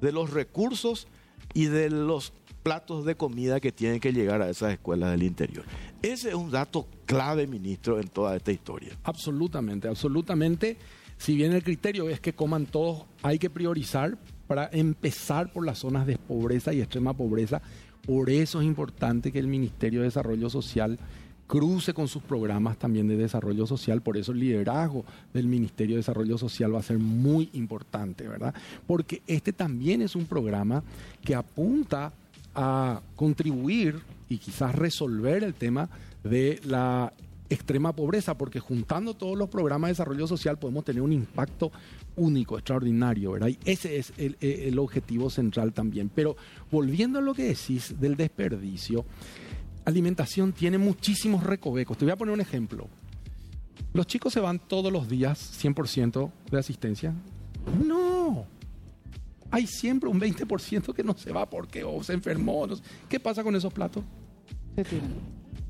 de 0.00 0.12
los 0.12 0.30
recursos 0.30 1.08
y 1.54 1.64
de 1.66 1.90
los 1.90 2.32
platos 2.62 3.04
de 3.04 3.14
comida 3.14 3.60
que 3.60 3.72
tienen 3.72 4.00
que 4.00 4.12
llegar 4.12 4.42
a 4.42 4.50
esas 4.50 4.72
escuelas 4.72 5.10
del 5.10 5.22
interior. 5.22 5.64
Ese 6.02 6.30
es 6.30 6.34
un 6.34 6.50
dato 6.50 6.86
clave, 7.06 7.46
ministro, 7.46 7.98
en 8.00 8.08
toda 8.08 8.36
esta 8.36 8.52
historia. 8.52 8.96
Absolutamente, 9.04 9.88
absolutamente. 9.88 10.76
Si 11.16 11.34
bien 11.34 11.52
el 11.52 11.62
criterio 11.62 12.08
es 12.08 12.20
que 12.20 12.32
coman 12.32 12.66
todos, 12.66 13.04
hay 13.22 13.38
que 13.38 13.50
priorizar 13.50 14.16
para 14.46 14.68
empezar 14.72 15.52
por 15.52 15.64
las 15.64 15.78
zonas 15.78 16.06
de 16.06 16.16
pobreza 16.16 16.72
y 16.72 16.80
extrema 16.80 17.14
pobreza. 17.14 17.60
Por 18.06 18.30
eso 18.30 18.60
es 18.60 18.66
importante 18.66 19.30
que 19.30 19.38
el 19.38 19.46
Ministerio 19.46 20.00
de 20.00 20.06
Desarrollo 20.06 20.48
Social 20.48 20.98
cruce 21.50 21.92
con 21.92 22.06
sus 22.06 22.22
programas 22.22 22.78
también 22.78 23.08
de 23.08 23.16
desarrollo 23.16 23.66
social. 23.66 24.02
Por 24.02 24.16
eso 24.16 24.30
el 24.30 24.38
liderazgo 24.38 25.04
del 25.34 25.48
Ministerio 25.48 25.96
de 25.96 25.98
Desarrollo 25.98 26.38
Social 26.38 26.72
va 26.72 26.78
a 26.78 26.82
ser 26.84 26.98
muy 26.98 27.50
importante, 27.54 28.28
¿verdad? 28.28 28.54
Porque 28.86 29.20
este 29.26 29.52
también 29.52 30.00
es 30.00 30.14
un 30.14 30.26
programa 30.26 30.84
que 31.24 31.34
apunta 31.34 32.12
a 32.54 33.00
contribuir 33.16 34.00
y 34.28 34.38
quizás 34.38 34.74
resolver 34.74 35.44
el 35.44 35.54
tema 35.54 35.88
de 36.22 36.60
la 36.64 37.12
extrema 37.50 37.92
pobreza, 37.92 38.38
porque 38.38 38.60
juntando 38.60 39.14
todos 39.14 39.36
los 39.36 39.48
programas 39.48 39.88
de 39.88 39.92
desarrollo 39.92 40.26
social 40.26 40.58
podemos 40.58 40.84
tener 40.84 41.02
un 41.02 41.12
impacto 41.12 41.72
único, 42.16 42.56
extraordinario, 42.56 43.32
¿verdad? 43.32 43.48
Y 43.48 43.58
ese 43.64 43.98
es 43.98 44.12
el, 44.16 44.36
el 44.40 44.78
objetivo 44.78 45.30
central 45.30 45.72
también. 45.72 46.10
Pero 46.14 46.36
volviendo 46.70 47.18
a 47.18 47.22
lo 47.22 47.34
que 47.34 47.44
decís 47.44 47.98
del 47.98 48.16
desperdicio, 48.16 49.04
alimentación 49.84 50.52
tiene 50.52 50.78
muchísimos 50.78 51.42
recovecos. 51.42 51.98
Te 51.98 52.04
voy 52.04 52.12
a 52.12 52.16
poner 52.16 52.34
un 52.34 52.40
ejemplo. 52.40 52.88
¿Los 53.92 54.06
chicos 54.06 54.32
se 54.32 54.40
van 54.40 54.60
todos 54.60 54.92
los 54.92 55.08
días 55.08 55.60
100% 55.60 56.30
de 56.50 56.58
asistencia? 56.58 57.12
No. 57.84 58.46
Hay 59.50 59.66
siempre 59.66 60.08
un 60.08 60.20
20% 60.20 60.94
que 60.94 61.02
no 61.02 61.16
se 61.16 61.32
va 61.32 61.48
porque 61.48 61.84
o 61.84 62.02
se 62.02 62.12
enfermó. 62.12 62.66
no 62.66 62.76
sé. 62.76 62.82
¿Qué 63.08 63.18
pasa 63.18 63.42
con 63.42 63.54
esos 63.56 63.72
platos? 63.72 64.04
Se 64.76 64.84
tiran. 64.84 65.10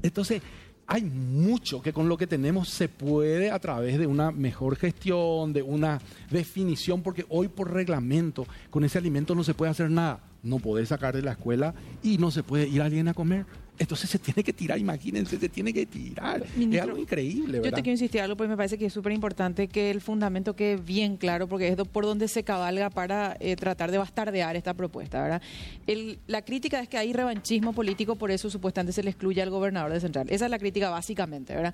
Entonces, 0.02 0.42
hay 0.86 1.02
mucho 1.02 1.80
que 1.80 1.92
con 1.92 2.08
lo 2.08 2.16
que 2.16 2.26
tenemos 2.26 2.68
se 2.68 2.88
puede 2.88 3.52
a 3.52 3.60
través 3.60 3.96
de 3.96 4.08
una 4.08 4.32
mejor 4.32 4.74
gestión, 4.74 5.52
de 5.52 5.62
una 5.62 6.00
definición, 6.30 7.02
porque 7.02 7.24
hoy 7.28 7.46
por 7.46 7.72
reglamento 7.72 8.44
con 8.70 8.82
ese 8.82 8.98
alimento 8.98 9.36
no 9.36 9.44
se 9.44 9.54
puede 9.54 9.70
hacer 9.70 9.88
nada. 9.88 10.20
No 10.42 10.58
podés 10.58 10.88
sacar 10.88 11.14
de 11.14 11.22
la 11.22 11.32
escuela 11.32 11.74
y 12.02 12.18
no 12.18 12.32
se 12.32 12.42
puede 12.42 12.66
ir 12.66 12.82
alguien 12.82 13.06
a 13.06 13.14
comer. 13.14 13.46
Entonces 13.80 14.10
se 14.10 14.18
tiene 14.18 14.44
que 14.44 14.52
tirar, 14.52 14.78
imagínense, 14.78 15.38
se 15.38 15.48
tiene 15.48 15.72
que 15.72 15.86
tirar. 15.86 16.42
es 16.42 16.54
Ministro, 16.56 16.90
algo 16.90 16.98
increíble, 16.98 17.56
Yo 17.56 17.62
¿verdad? 17.62 17.78
te 17.78 17.82
quiero 17.82 17.94
insistir 17.94 18.20
algo, 18.20 18.36
porque 18.36 18.50
me 18.50 18.56
parece 18.56 18.76
que 18.76 18.84
es 18.86 18.92
súper 18.92 19.10
importante 19.12 19.68
que 19.68 19.90
el 19.90 20.02
fundamento 20.02 20.54
quede 20.54 20.76
bien 20.76 21.16
claro, 21.16 21.48
porque 21.48 21.68
es 21.68 21.76
por 21.90 22.04
donde 22.04 22.28
se 22.28 22.44
cabalga 22.44 22.90
para 22.90 23.38
eh, 23.40 23.56
tratar 23.56 23.90
de 23.90 23.96
bastardear 23.96 24.54
esta 24.54 24.74
propuesta, 24.74 25.22
¿verdad? 25.22 25.42
El- 25.86 26.18
la 26.26 26.42
crítica 26.42 26.78
es 26.80 26.88
que 26.90 26.98
hay 26.98 27.14
revanchismo 27.14 27.72
político, 27.72 28.16
por 28.16 28.30
eso 28.30 28.50
supuestamente 28.50 28.92
se 28.92 29.02
le 29.02 29.08
excluye 29.10 29.40
al 29.40 29.48
gobernador 29.48 29.92
de 29.92 30.00
Central. 30.00 30.26
Esa 30.28 30.44
es 30.44 30.50
la 30.50 30.58
crítica 30.58 30.90
básicamente, 30.90 31.54
¿verdad? 31.54 31.72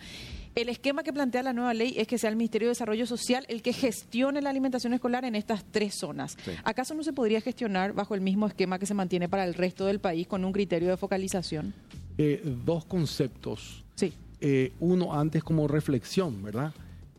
El 0.55 0.69
esquema 0.69 1.03
que 1.03 1.13
plantea 1.13 1.43
la 1.43 1.53
nueva 1.53 1.75
ley 1.75 1.95
es 1.99 2.07
que 2.07 2.19
sea 2.19 2.31
el 2.31 2.37
Ministerio 2.37 2.69
de 2.69 2.71
Desarrollo 2.71 3.07
Social 3.07 3.45
el 3.49 3.63
que 3.63 3.73
gestione 3.73 4.41
la 4.41 4.51
alimentación 4.51 4.95
escolar 4.95 5.25
en 5.25 5.35
estas 5.35 5.65
tres 5.71 5.95
zonas. 5.97 6.37
Sí. 6.45 6.53
¿Acaso 6.63 6.95
no 6.95 7.03
se 7.03 7.13
podría 7.13 7.41
gestionar 7.41 7.93
bajo 7.95 8.15
el 8.15 8.21
mismo 8.21 8.47
esquema 8.47 8.79
que 8.79 8.87
se 8.87 8.95
mantiene 8.95 9.29
para 9.29 9.45
el 9.45 9.55
resto 9.55 9.85
del 9.87 9.99
país 9.99 10.27
con 10.29 10.45
un 10.45 10.53
criterio 10.53 10.89
de 10.89 10.97
focalización? 10.97 11.75
Eh, 12.19 12.43
dos 12.65 12.85
conceptos. 12.85 13.85
Sí. 13.95 14.13
Eh, 14.41 14.73
uno 14.81 15.13
antes 15.15 15.43
como 15.45 15.69
reflexión, 15.69 16.43
¿verdad? 16.43 16.73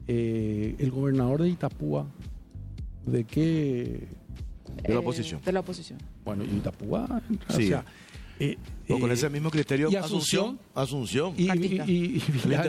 Eh, 0.08 0.76
el 0.80 0.92
gobernador 0.92 1.44
de 1.44 1.50
Itapúa, 1.50 2.06
¿de 3.06 3.24
qué? 3.24 4.08
De 4.84 4.90
la 4.90 4.96
Eh, 4.96 4.98
oposición. 4.98 5.42
De 5.44 5.52
la 5.52 5.60
oposición. 5.62 6.00
Bueno, 6.24 6.44
Itapúa, 6.44 7.22
Sí. 7.50 7.66
o 7.66 7.68
sea, 7.68 7.86
eh, 8.40 8.58
O 8.90 9.00
con 9.00 9.12
ese 9.12 9.30
mismo 9.30 9.50
criterio, 9.50 9.90
¿y 9.92 9.96
Asunción. 9.96 10.60
Asunción. 10.76 11.34
y, 11.38 11.44
y- 11.52 11.82
y- 11.88 12.18
y- 12.18 12.24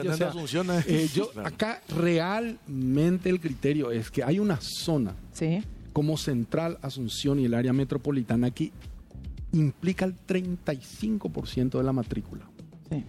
o 0.08 0.14
sea, 0.16 0.28
Asunción 0.30 0.70
es- 0.72 0.86
eh, 0.88 1.08
yo 1.14 1.30
Claro. 1.32 1.46
acá 1.48 1.82
realmente 1.94 3.28
el 3.30 3.40
criterio 3.40 3.90
es 3.92 4.10
que 4.10 4.24
hay 4.24 4.38
una 4.38 4.58
zona 4.60 5.14
Sí. 5.32 5.62
como 5.92 6.16
Central 6.16 6.78
Asunción 6.82 7.38
y 7.38 7.44
el 7.44 7.54
área 7.54 7.72
metropolitana 7.72 8.50
que 8.50 8.72
implica 9.52 10.04
el 10.04 10.14
35% 10.26 11.78
de 11.78 11.84
la 11.84 11.92
matrícula. 11.92 12.48
Sí. 12.90 13.04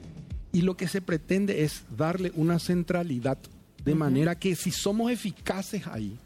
Y 0.51 0.61
lo 0.61 0.75
que 0.75 0.87
se 0.87 1.01
pretende 1.01 1.63
es 1.63 1.83
darle 1.95 2.31
una 2.35 2.59
centralidad 2.59 3.37
de 3.85 3.95
manera 3.95 4.35
que 4.35 4.55
si 4.55 4.71
somos 4.71 5.11
eficaces 5.11 5.87
ahí 5.87 6.17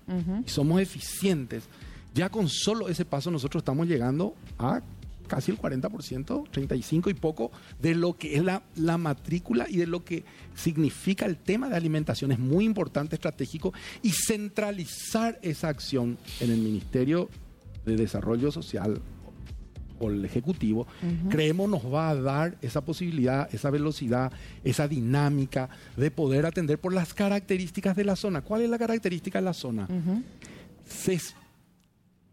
y 0.45 0.49
somos 0.49 0.81
eficientes, 0.81 1.63
ya 2.13 2.29
con 2.29 2.49
solo 2.49 2.89
ese 2.89 3.05
paso 3.05 3.31
nosotros 3.31 3.61
estamos 3.61 3.87
llegando 3.87 4.35
a 4.57 4.81
casi 5.27 5.51
el 5.51 5.57
40%, 5.57 6.49
35 6.51 7.09
y 7.09 7.13
poco, 7.13 7.51
de 7.81 7.95
lo 7.95 8.17
que 8.17 8.35
es 8.35 8.43
la, 8.43 8.63
la 8.75 8.97
matrícula 8.97 9.65
y 9.69 9.77
de 9.77 9.87
lo 9.87 10.03
que 10.03 10.25
significa 10.53 11.25
el 11.25 11.37
tema 11.37 11.69
de 11.69 11.75
alimentación. 11.75 12.31
Es 12.31 12.39
muy 12.39 12.65
importante, 12.65 13.15
estratégico, 13.15 13.73
y 14.01 14.11
centralizar 14.11 15.39
esa 15.41 15.69
acción 15.69 16.17
en 16.39 16.51
el 16.51 16.59
Ministerio 16.59 17.29
de 17.85 17.95
Desarrollo 17.95 18.51
Social 18.51 19.01
o 20.03 20.09
el 20.11 20.25
Ejecutivo, 20.25 20.85
creemos 21.29 21.69
nos 21.69 21.85
va 21.91 22.09
a 22.09 22.15
dar 22.15 22.57
esa 22.61 22.81
posibilidad, 22.81 23.47
esa 23.53 23.69
velocidad, 23.69 24.31
esa 24.63 24.87
dinámica 24.87 25.69
de 25.97 26.11
poder 26.11 26.45
atender 26.45 26.77
por 26.79 26.93
las 26.93 27.13
características 27.13 27.95
de 27.95 28.03
la 28.03 28.15
zona. 28.15 28.41
¿Cuál 28.41 28.61
es 28.63 28.69
la 28.69 28.77
característica 28.77 29.39
de 29.39 29.45
la 29.45 29.53
zona? 29.53 29.87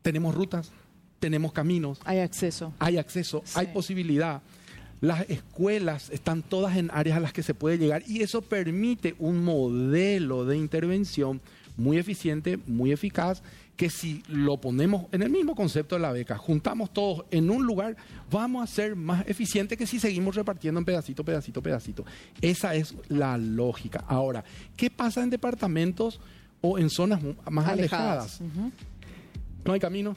Tenemos 0.03 0.35
rutas, 0.35 0.73
tenemos 1.19 1.53
caminos, 1.53 2.01
Hay 2.05 2.19
acceso. 2.21 2.73
hay 2.79 2.97
acceso, 2.99 3.43
Sí. 3.45 3.53
hay 3.59 3.67
posibilidad. 3.69 4.43
Las 5.03 5.29
escuelas 5.31 6.11
están 6.11 6.43
todas 6.43 6.77
en 6.77 6.91
áreas 6.93 7.17
a 7.19 7.21
las 7.21 7.33
que 7.33 7.43
se 7.43 7.55
puede 7.55 7.79
llegar 7.79 8.03
y 8.07 8.23
eso 8.23 8.43
permite 8.43 9.15
un 9.19 9.43
modelo 9.45 10.45
de 10.45 10.57
intervención 10.57 11.41
muy 11.77 11.97
eficiente, 11.99 12.59
muy 12.67 12.93
eficaz, 12.93 13.43
que 13.81 13.89
si 13.89 14.23
lo 14.29 14.61
ponemos 14.61 15.07
en 15.11 15.23
el 15.23 15.31
mismo 15.31 15.55
concepto 15.55 15.95
de 15.95 16.03
la 16.03 16.13
beca, 16.13 16.37
juntamos 16.37 16.93
todos 16.93 17.25
en 17.31 17.49
un 17.49 17.65
lugar, 17.65 17.97
vamos 18.31 18.63
a 18.63 18.67
ser 18.67 18.95
más 18.95 19.27
eficientes 19.27 19.79
que 19.79 19.87
si 19.87 19.99
seguimos 19.99 20.35
repartiendo 20.35 20.79
en 20.79 20.85
pedacito, 20.85 21.25
pedacito, 21.25 21.63
pedacito. 21.63 22.05
Esa 22.43 22.75
es 22.75 22.95
la 23.09 23.39
lógica. 23.39 24.05
Ahora, 24.07 24.45
¿qué 24.77 24.91
pasa 24.91 25.23
en 25.23 25.31
departamentos 25.31 26.21
o 26.61 26.79
en 26.79 26.91
zonas 26.91 27.23
más 27.51 27.69
alejadas? 27.69 28.43
No 29.65 29.73
hay 29.73 29.81
camino, 29.81 30.15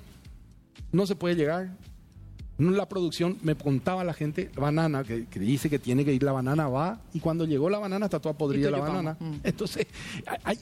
no 0.92 1.06
se 1.08 1.16
puede 1.16 1.36
llegar, 1.36 1.70
La 2.60 2.88
producción, 2.88 3.38
me 3.42 3.56
contaba 3.56 4.04
la 4.04 4.14
gente, 4.14 4.52
banana, 4.56 5.04
que, 5.04 5.26
dice 5.40 5.70
que 5.70 5.80
tiene 5.80 6.06
que 6.06 6.14
ir 6.14 6.22
la 6.22 6.32
banana, 6.32 6.68
va, 6.68 7.00
y 7.14 7.20
cuando 7.20 7.46
llegó 7.46 7.70
la 7.70 7.80
banana 7.80 8.06
está 8.06 8.20
toda 8.20 8.38
podrida 8.38 8.70
la 8.70 8.80
banana. 8.80 9.18
Mm. 9.20 9.34
Entonces, 9.44 9.88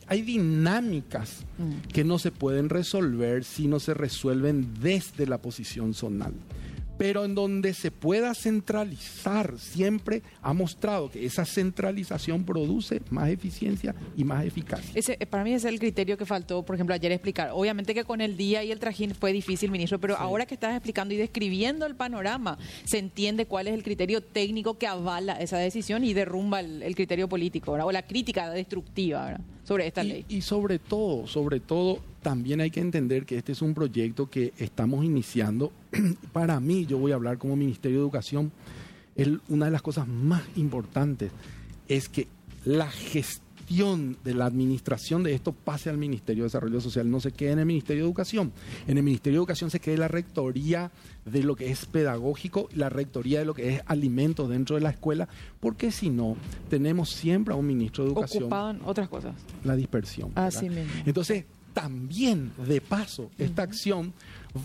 hay, 0.07 0.21
dinámicas 0.21 1.43
mm. 1.57 1.89
que 1.91 2.03
no 2.03 2.17
se 2.17 2.31
pueden 2.31 2.69
resolver 2.69 3.43
si 3.43 3.67
no 3.67 3.79
se 3.79 3.93
resuelven 3.93 4.69
desde 4.81 5.27
la 5.27 5.39
posición 5.39 5.93
zonal 5.93 6.33
pero 7.01 7.25
en 7.25 7.33
donde 7.33 7.73
se 7.73 7.89
pueda 7.89 8.35
centralizar, 8.35 9.57
siempre 9.57 10.21
ha 10.43 10.53
mostrado 10.53 11.09
que 11.09 11.25
esa 11.25 11.45
centralización 11.45 12.43
produce 12.43 13.01
más 13.09 13.29
eficiencia 13.29 13.95
y 14.15 14.23
más 14.23 14.45
eficacia. 14.45 14.91
Ese, 14.93 15.17
eh, 15.19 15.25
para 15.25 15.43
mí 15.43 15.51
ese 15.51 15.67
es 15.67 15.73
el 15.73 15.79
criterio 15.79 16.15
que 16.15 16.27
faltó, 16.27 16.61
por 16.61 16.75
ejemplo, 16.75 16.93
ayer 16.93 17.11
explicar. 17.11 17.49
Obviamente 17.53 17.95
que 17.95 18.03
con 18.03 18.21
el 18.21 18.37
día 18.37 18.63
y 18.63 18.71
el 18.71 18.77
trajín 18.77 19.15
fue 19.15 19.33
difícil, 19.33 19.71
ministro, 19.71 19.99
pero 19.99 20.15
ahora 20.15 20.45
que 20.45 20.53
estás 20.53 20.75
explicando 20.75 21.15
y 21.15 21.17
describiendo 21.17 21.87
el 21.87 21.95
panorama, 21.95 22.59
se 22.83 22.99
entiende 22.99 23.47
cuál 23.47 23.67
es 23.67 23.73
el 23.73 23.81
criterio 23.81 24.21
técnico 24.21 24.77
que 24.77 24.85
avala 24.85 25.41
esa 25.41 25.57
decisión 25.57 26.03
y 26.03 26.13
derrumba 26.13 26.59
el, 26.59 26.93
criterio 26.93 27.27
político, 27.27 27.71
o 27.71 27.91
la 27.91 28.03
crítica 28.03 28.51
destructiva 28.51 29.39
sobre 29.63 29.87
esta 29.87 30.03
ley. 30.03 30.25
Y 30.29 30.41
sobre 30.41 30.79
todo, 30.79 31.27
sobre 31.27 31.59
todo, 31.59 31.99
también 32.21 32.61
hay 32.61 32.71
que 32.71 32.79
entender 32.79 33.25
que 33.25 33.37
este 33.37 33.51
es 33.51 33.61
un 33.61 33.73
proyecto 33.73 34.29
que 34.29 34.53
estamos 34.57 35.05
iniciando. 35.05 35.71
Para 36.33 36.59
mí, 36.59 36.85
yo 36.85 36.97
voy 36.97 37.11
a 37.11 37.15
hablar 37.15 37.37
como 37.37 37.55
Ministerio 37.55 37.99
de 37.99 38.03
Educación, 38.03 38.51
una 39.49 39.65
de 39.65 39.71
las 39.71 39.81
cosas 39.81 40.07
más 40.07 40.41
importantes 40.55 41.31
es 41.87 42.09
que 42.09 42.27
la 42.65 42.89
gestión 42.89 43.50
de 43.71 44.33
la 44.33 44.45
administración 44.45 45.23
de 45.23 45.33
esto 45.33 45.53
pase 45.53 45.89
al 45.89 45.97
Ministerio 45.97 46.43
de 46.43 46.47
Desarrollo 46.47 46.81
Social, 46.81 47.09
no 47.09 47.21
se 47.21 47.31
quede 47.31 47.51
en 47.51 47.59
el 47.59 47.65
Ministerio 47.65 48.03
de 48.03 48.09
Educación. 48.09 48.51
En 48.85 48.97
el 48.97 49.03
Ministerio 49.03 49.37
de 49.37 49.43
Educación 49.43 49.71
se 49.71 49.79
quede 49.79 49.97
la 49.97 50.09
rectoría 50.09 50.91
de 51.25 51.41
lo 51.41 51.55
que 51.55 51.71
es 51.71 51.85
pedagógico, 51.85 52.67
la 52.75 52.89
rectoría 52.89 53.39
de 53.39 53.45
lo 53.45 53.53
que 53.53 53.75
es 53.75 53.81
alimentos 53.85 54.49
dentro 54.49 54.75
de 54.75 54.81
la 54.81 54.89
escuela, 54.89 55.29
porque 55.61 55.91
si 55.91 56.09
no, 56.09 56.35
tenemos 56.69 57.11
siempre 57.11 57.53
a 57.53 57.57
un 57.57 57.65
ministro 57.65 58.03
de 58.03 58.11
Educación. 58.11 58.43
Ocupado 58.43 58.71
en 58.71 58.81
otras 58.83 59.07
cosas. 59.07 59.35
La 59.63 59.75
dispersión. 59.77 60.31
Así 60.35 60.69
mismo. 60.69 60.91
Entonces, 61.05 61.45
también, 61.73 62.51
de 62.67 62.81
paso, 62.81 63.31
esta 63.37 63.63
acción 63.63 64.13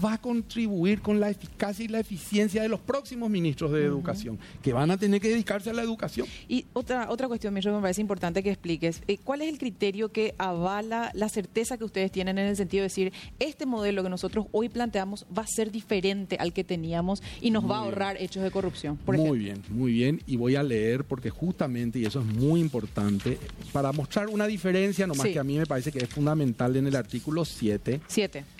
va 0.04 0.14
a 0.14 0.18
contribuir 0.18 1.00
con 1.00 1.20
la 1.20 1.30
eficacia 1.30 1.84
y 1.84 1.88
la 1.88 2.00
eficiencia 2.00 2.62
de 2.62 2.68
los 2.68 2.80
próximos 2.80 3.30
ministros 3.30 3.72
de 3.72 3.84
educación, 3.84 4.38
que 4.62 4.72
van 4.72 4.90
a 4.90 4.96
tener 4.96 5.20
que 5.20 5.28
dedicarse 5.28 5.70
a 5.70 5.72
la 5.72 5.82
educación. 5.82 6.26
Y 6.48 6.66
otra, 6.72 7.10
otra 7.10 7.28
cuestión, 7.28 7.54
ministro, 7.54 7.74
me 7.74 7.82
parece 7.82 8.00
importante 8.00 8.42
que 8.42 8.50
expliques. 8.50 9.02
Eh, 9.06 9.18
¿Cuál 9.18 9.42
es 9.42 9.48
el 9.48 9.58
criterio 9.58 10.10
que 10.10 10.34
avala 10.38 11.10
la 11.14 11.28
certeza 11.28 11.78
que 11.78 11.84
ustedes 11.84 12.10
tienen 12.10 12.38
en 12.38 12.46
el 12.48 12.56
sentido 12.56 12.82
de 12.82 12.86
decir, 12.86 13.12
este 13.38 13.66
modelo 13.66 14.02
que 14.02 14.08
nosotros 14.08 14.46
hoy 14.52 14.68
planteamos 14.68 15.26
va 15.36 15.42
a 15.42 15.46
ser 15.46 15.70
diferente 15.70 16.36
al 16.38 16.52
que 16.52 16.64
teníamos 16.64 17.22
y 17.40 17.50
nos 17.50 17.68
va 17.68 17.76
a 17.76 17.80
ahorrar 17.80 18.16
hechos 18.20 18.42
de 18.42 18.50
corrupción? 18.50 18.98
muy 19.06 19.38
bien, 19.38 19.62
muy 19.70 19.92
bien. 19.92 20.22
Y 20.26 20.36
voy 20.36 20.56
a 20.56 20.62
leer 20.62 21.04
porque 21.04 21.30
justamente, 21.30 21.98
y 21.98 22.04
eso 22.04 22.20
es 22.20 22.26
muy 22.26 22.60
importante, 22.60 23.38
para 23.72 23.92
mostrar 23.92 24.28
una 24.28 24.46
diferencia, 24.46 25.06
nomás 25.06 25.26
que 25.28 25.38
a 25.38 25.44
mí 25.44 25.58
me 25.58 25.66
parece 25.66 25.92
que 25.92 25.98
es 25.98 26.08
fundamental 26.08 26.76
en 26.76 26.86
el 26.86 26.96
artículo 26.96 27.44
7. 27.44 28.00
7 28.06 28.55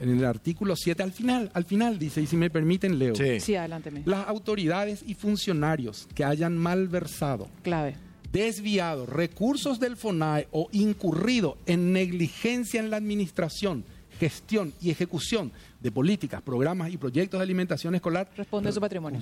en 0.00 0.10
el 0.10 0.24
artículo 0.24 0.76
7, 0.76 1.02
al 1.02 1.12
final, 1.12 1.50
al 1.54 1.64
final 1.64 1.98
dice, 1.98 2.20
y 2.20 2.26
si 2.26 2.36
me 2.36 2.50
permiten, 2.50 2.98
leo. 2.98 3.14
Sí, 3.14 3.40
sí 3.40 3.56
adelante. 3.56 3.90
Las 4.04 4.28
autoridades 4.28 5.02
y 5.06 5.14
funcionarios 5.14 6.08
que 6.14 6.24
hayan 6.24 6.56
malversado. 6.56 7.48
Clave. 7.62 7.96
Desviado 8.32 9.06
recursos 9.06 9.80
del 9.80 9.96
FONAE 9.96 10.48
o 10.50 10.68
incurrido 10.72 11.56
en 11.66 11.92
negligencia 11.92 12.80
en 12.80 12.90
la 12.90 12.96
administración, 12.96 13.84
gestión 14.18 14.74
y 14.80 14.90
ejecución 14.90 15.52
de 15.80 15.90
políticas, 15.90 16.42
programas 16.42 16.92
y 16.92 16.96
proyectos 16.96 17.38
de 17.38 17.44
alimentación 17.44 17.94
escolar. 17.94 18.28
Responde 18.36 18.72
su 18.72 18.80
patrimonio. 18.80 19.20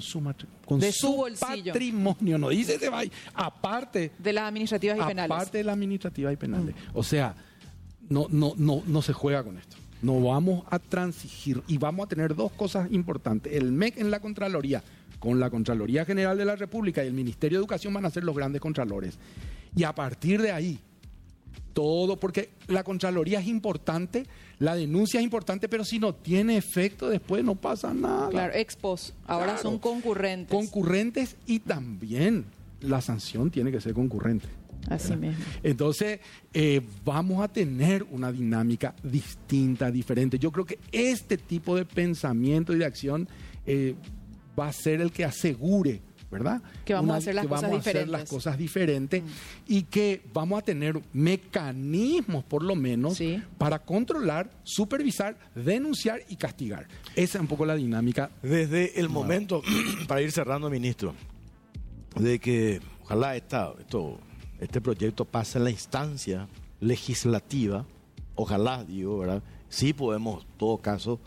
Con 0.64 0.80
su, 0.80 0.87
de 0.87 0.92
su, 0.92 1.14
bolsillo. 1.14 1.72
patrimonio, 1.72 2.38
no 2.38 2.48
dice 2.48 2.78
se 2.78 2.88
va, 2.88 3.02
aparte. 3.34 4.12
De 4.18 4.32
las 4.32 4.48
administrativas 4.48 4.98
y 4.98 5.02
penales. 5.02 5.30
Aparte 5.30 5.58
de 5.58 5.64
las 5.64 5.74
administrativas 5.74 6.32
y 6.32 6.37
penales. 6.37 6.74
Mm. 6.74 6.98
O 6.98 7.02
sea, 7.02 7.37
no, 8.08 8.26
no, 8.30 8.54
no, 8.56 8.82
no 8.87 9.02
se 9.02 9.12
juega 9.12 9.44
con 9.44 9.58
esto 9.58 9.76
no 10.05 10.21
vamos 10.21 10.64
a 10.69 10.79
transigir 10.79 11.62
y 11.67 11.79
vamos 11.79 12.05
a 12.05 12.09
tener 12.09 12.35
dos 12.35 12.53
cosas 12.53 12.93
importantes. 12.93 13.55
El 13.55 13.73
MEC 13.73 13.97
en 13.99 14.11
la 14.11 14.21
Contraloría, 14.21 14.83
con 15.19 15.40
la 15.40 15.49
Contraloría 15.49 16.05
General 16.05 16.37
de 16.37 16.45
la 16.45 16.57
República 16.57 17.03
y 17.03 17.07
el 17.07 17.14
Ministerio 17.14 17.59
de 17.59 17.62
Educación 17.62 17.95
van 17.95 18.05
a 18.05 18.11
ser 18.11 18.23
los 18.23 18.37
grandes 18.37 18.61
contralores. 18.61 19.19
Y 19.75 19.85
a 19.85 19.95
partir 19.95 20.43
de 20.43 20.53
ahí, 20.53 20.79
todo, 21.73 22.19
porque 22.19 22.51
la 22.69 22.85
Contraloría 22.85 23.40
es 23.40 23.47
importante, 23.47 24.27
la 24.59 24.75
denuncia 24.75 25.21
es 25.21 25.25
importante, 25.25 25.71
pero 25.71 25.85
si 25.85 25.99
no 25.99 26.14
tiene 26.14 26.59
efecto 26.59 27.09
después 27.09 27.43
no 27.43 27.55
pasa 27.55 27.95
nada. 27.95 28.29
Claro, 28.29 28.53
expos, 28.55 29.14
ahora 29.27 29.57
son 29.57 29.79
concurrentes. 29.79 30.51
Concurrentes 30.51 31.37
y 31.47 31.61
también 31.61 32.45
la 32.83 33.01
sanción 33.01 33.51
tiene 33.51 33.73
que 33.73 33.81
ser 33.81 33.95
concurrente. 33.95 34.49
Así 34.88 35.16
mismo. 35.16 35.42
Entonces, 35.62 36.20
eh, 36.53 36.81
vamos 37.05 37.42
a 37.42 37.49
tener 37.49 38.03
una 38.11 38.31
dinámica 38.31 38.94
distinta, 39.03 39.90
diferente. 39.90 40.38
Yo 40.38 40.51
creo 40.53 40.64
que 40.64 40.79
este 40.92 41.38
tipo 41.38 41.77
de 41.77 41.85
pensamiento 41.85 42.75
y 42.75 42.79
de 42.79 42.85
acción 42.85 43.29
eh, 43.66 43.94
va 44.59 44.68
a 44.68 44.73
ser 44.73 45.01
el 45.01 45.11
que 45.11 45.25
asegure 45.25 46.03
¿verdad? 46.35 46.62
Que 46.85 46.94
vamos 46.94 47.14
a 47.14 47.18
hacer 47.18 47.33
las, 47.33 47.47
cosas, 47.47 47.70
diferentes. 47.70 48.11
las 48.11 48.29
cosas 48.29 48.59
diferentes 48.59 49.23
y 49.68 49.83
que 49.85 50.20
vamos 50.33 50.59
a 50.59 50.62
tener 50.62 51.01
mecanismos, 51.12 52.42
por 52.42 52.64
lo 52.64 52.75
menos, 52.75 53.20
para 53.57 53.79
controlar, 53.79 54.51
supervisar, 54.64 55.37
denunciar 55.55 56.23
y 56.29 56.35
castigar. 56.35 56.88
Esa 57.14 57.38
es 57.38 57.40
un 57.40 57.47
poco 57.47 57.64
la 57.64 57.77
dinámica. 57.77 58.31
Desde 58.42 58.99
el 58.99 59.09
momento, 59.11 59.62
para 60.09 60.23
ir 60.23 60.33
cerrando, 60.33 60.68
ministro, 60.70 61.14
de 62.18 62.40
que 62.40 62.81
ojalá 63.05 63.37
esta, 63.37 63.73
esto 63.79 64.18
este 64.64 64.81
proyecto 64.81 65.24
pasa 65.24 65.59
en 65.59 65.64
la 65.64 65.70
instancia 65.70 66.48
legislativa, 66.81 67.85
ojalá, 68.35 68.85
digo, 68.85 69.18
¿verdad? 69.18 69.42
Sí 69.68 69.92
podemos, 69.92 70.42
en 70.44 70.59
todo 70.59 70.79
caso, 70.79 71.20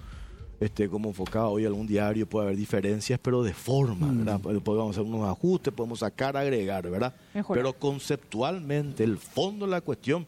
este, 0.59 0.89
como 0.89 1.09
enfocado 1.09 1.51
hoy 1.51 1.65
algún 1.65 1.87
diario, 1.87 2.27
puede 2.27 2.47
haber 2.47 2.57
diferencias, 2.57 3.19
pero 3.21 3.43
de 3.43 3.53
forma, 3.53 4.07
mm. 4.07 4.17
¿verdad? 4.25 4.61
Podemos 4.61 4.95
hacer 4.95 5.03
unos 5.03 5.27
ajustes, 5.29 5.73
podemos 5.73 5.99
sacar, 5.99 6.35
agregar, 6.35 6.89
¿verdad? 6.89 7.13
Pero 7.53 7.73
conceptualmente, 7.73 9.03
el 9.03 9.17
fondo 9.17 9.65
de 9.65 9.71
la 9.71 9.81
cuestión, 9.81 10.25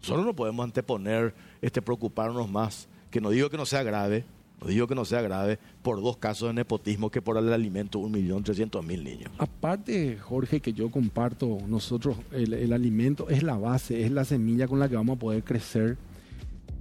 solo 0.00 0.24
no 0.24 0.34
podemos 0.34 0.64
anteponer, 0.64 1.34
este, 1.60 1.82
preocuparnos 1.82 2.50
más, 2.50 2.88
que 3.10 3.20
no 3.20 3.30
digo 3.30 3.50
que 3.50 3.56
no 3.56 3.66
sea 3.66 3.82
grave, 3.82 4.24
no 4.60 4.66
digo 4.66 4.86
que 4.86 4.94
no 4.94 5.04
sea 5.04 5.22
grave 5.22 5.58
por 5.82 6.02
dos 6.02 6.16
casos 6.16 6.48
de 6.48 6.54
nepotismo 6.54 7.10
que 7.10 7.22
por 7.22 7.36
el 7.36 7.52
alimento 7.52 7.98
un 7.98 8.12
millón 8.12 8.42
trescientos 8.42 8.84
mil 8.84 9.04
niños. 9.04 9.30
Aparte, 9.38 10.18
Jorge, 10.18 10.60
que 10.60 10.72
yo 10.72 10.90
comparto, 10.90 11.58
nosotros 11.66 12.16
el, 12.32 12.72
alimento 12.72 13.28
es 13.28 13.42
la 13.42 13.56
base, 13.56 14.04
es 14.04 14.10
la 14.10 14.24
semilla 14.24 14.66
con 14.66 14.78
la 14.78 14.88
que 14.88 14.96
vamos 14.96 15.16
a 15.16 15.20
poder 15.20 15.44
crecer. 15.44 15.96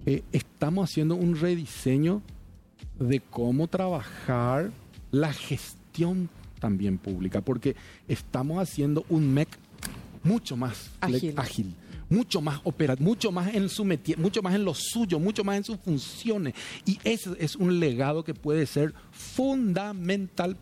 Eh, 0.05 0.23
estamos 0.31 0.89
haciendo 0.89 1.15
un 1.15 1.35
rediseño 1.39 2.21
de 2.99 3.19
cómo 3.19 3.67
trabajar 3.67 4.71
la 5.11 5.31
gestión 5.33 6.29
también 6.59 6.97
pública, 6.97 7.41
porque 7.41 7.75
estamos 8.07 8.59
haciendo 8.59 9.05
un 9.09 9.33
MEC 9.33 9.49
mucho 10.23 10.57
más 10.57 10.89
ágil 10.99 11.75
mucho 12.09 12.41
más 12.41 12.59
operativo, 12.63 13.09
mucho 13.09 13.31
más 13.31 13.53
en 13.53 13.69
su 13.69 13.85
mucho 14.17 14.41
más 14.41 14.55
en 14.55 14.65
lo 14.65 14.73
suyo, 14.73 15.19
mucho 15.19 15.43
más 15.43 15.57
en 15.57 15.63
sus 15.63 15.77
funciones. 15.77 16.53
Y 16.85 16.99
ese 17.03 17.31
es 17.39 17.55
un 17.55 17.79
legado 17.79 18.23
que 18.23 18.33
puede 18.33 18.65
ser 18.65 18.93
fundamental 19.11 20.57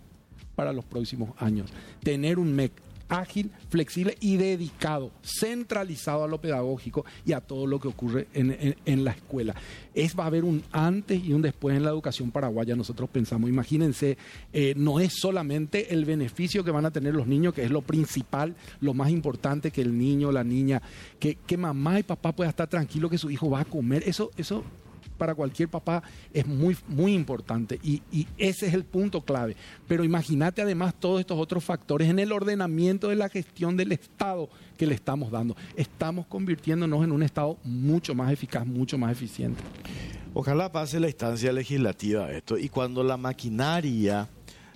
para 0.55 0.73
los 0.73 0.85
próximos 0.85 1.29
años. 1.37 1.69
Tener 2.01 2.39
un 2.39 2.53
MEC 2.53 2.71
ágil, 3.09 3.51
flexible 3.69 4.17
y 4.19 4.37
dedicado, 4.37 5.11
centralizado 5.23 6.23
a 6.23 6.27
lo 6.27 6.39
pedagógico 6.41 7.05
y 7.25 7.33
a 7.33 7.41
todo 7.41 7.67
lo 7.67 7.79
que 7.79 7.87
ocurre 7.87 8.27
en, 8.33 9.03
la 9.03 9.11
escuela. 9.11 9.55
Es, 9.93 10.17
va 10.17 10.23
a 10.23 10.27
haber 10.27 10.43
un 10.43 10.63
antes 10.71 11.23
y 11.23 11.33
un 11.33 11.41
después 11.41 11.75
en 11.75 11.83
la 11.83 11.89
educación 11.89 12.31
paraguaya, 12.31 12.75
nosotros 12.75 13.09
pensamos. 13.09 13.49
Imagínense, 13.49 14.17
eh, 14.53 14.73
no 14.75 14.99
es 14.99 15.13
solamente 15.13 15.93
el 15.93 16.05
beneficio 16.05 16.63
que 16.63 16.71
van 16.71 16.85
a 16.85 16.91
tener 16.91 17.13
los 17.13 17.27
niños, 17.27 17.53
que 17.53 17.63
es 17.63 17.71
lo 17.71 17.81
principal, 17.81 18.55
lo 18.81 18.93
más 18.93 19.09
importante 19.09 19.71
que 19.71 19.81
el 19.81 19.97
niño, 19.97 20.31
la 20.31 20.43
niña, 20.43 20.81
que, 21.19 21.35
que 21.35 21.57
mamá 21.57 21.99
y 21.99 22.03
papá 22.03 22.35
puedan 22.35 22.49
estar 22.49 22.67
tranquilos 22.67 23.11
que 23.11 23.17
su 23.17 23.29
hijo 23.29 23.49
va 23.49 23.61
a 23.61 23.65
comer. 23.65 24.03
Eso, 24.05 24.31
eso 24.37 24.63
para 25.15 25.35
cualquier 25.35 25.69
papá 25.69 26.03
es 26.33 26.45
muy, 26.45 26.77
muy 26.87 27.13
importante 27.13 27.79
y, 27.83 28.01
ese 28.37 28.67
es 28.67 28.73
el 28.73 28.83
punto 28.83 29.21
clave. 29.21 29.55
Pero 29.87 30.03
imagínate 30.03 30.61
además 30.61 30.93
todos 30.99 31.19
estos 31.19 31.37
otros 31.37 31.63
factores 31.63 32.09
en 32.09 32.19
el 32.19 32.31
ordenamiento 32.31 33.09
de 33.09 33.15
la 33.15 33.29
gestión 33.29 33.77
del 33.77 33.91
Estado 33.91 34.49
que 34.77 34.85
le 34.85 34.95
estamos 34.95 35.31
dando. 35.31 35.55
Estamos 35.75 36.27
convirtiéndonos 36.27 37.03
en 37.03 37.11
un 37.11 37.23
Estado 37.23 37.57
mucho 37.63 38.13
más 38.13 38.31
eficaz, 38.31 38.65
mucho 38.65 38.97
más 38.97 39.11
eficiente. 39.11 39.61
Ojalá 40.33 40.71
pase 40.71 40.99
la 40.99 41.07
instancia 41.07 41.53
legislativa 41.53 42.31
esto 42.31 42.57
y 42.57 42.67
cuando 42.67 43.03
la 43.03 43.15
maquinaria 43.15 44.27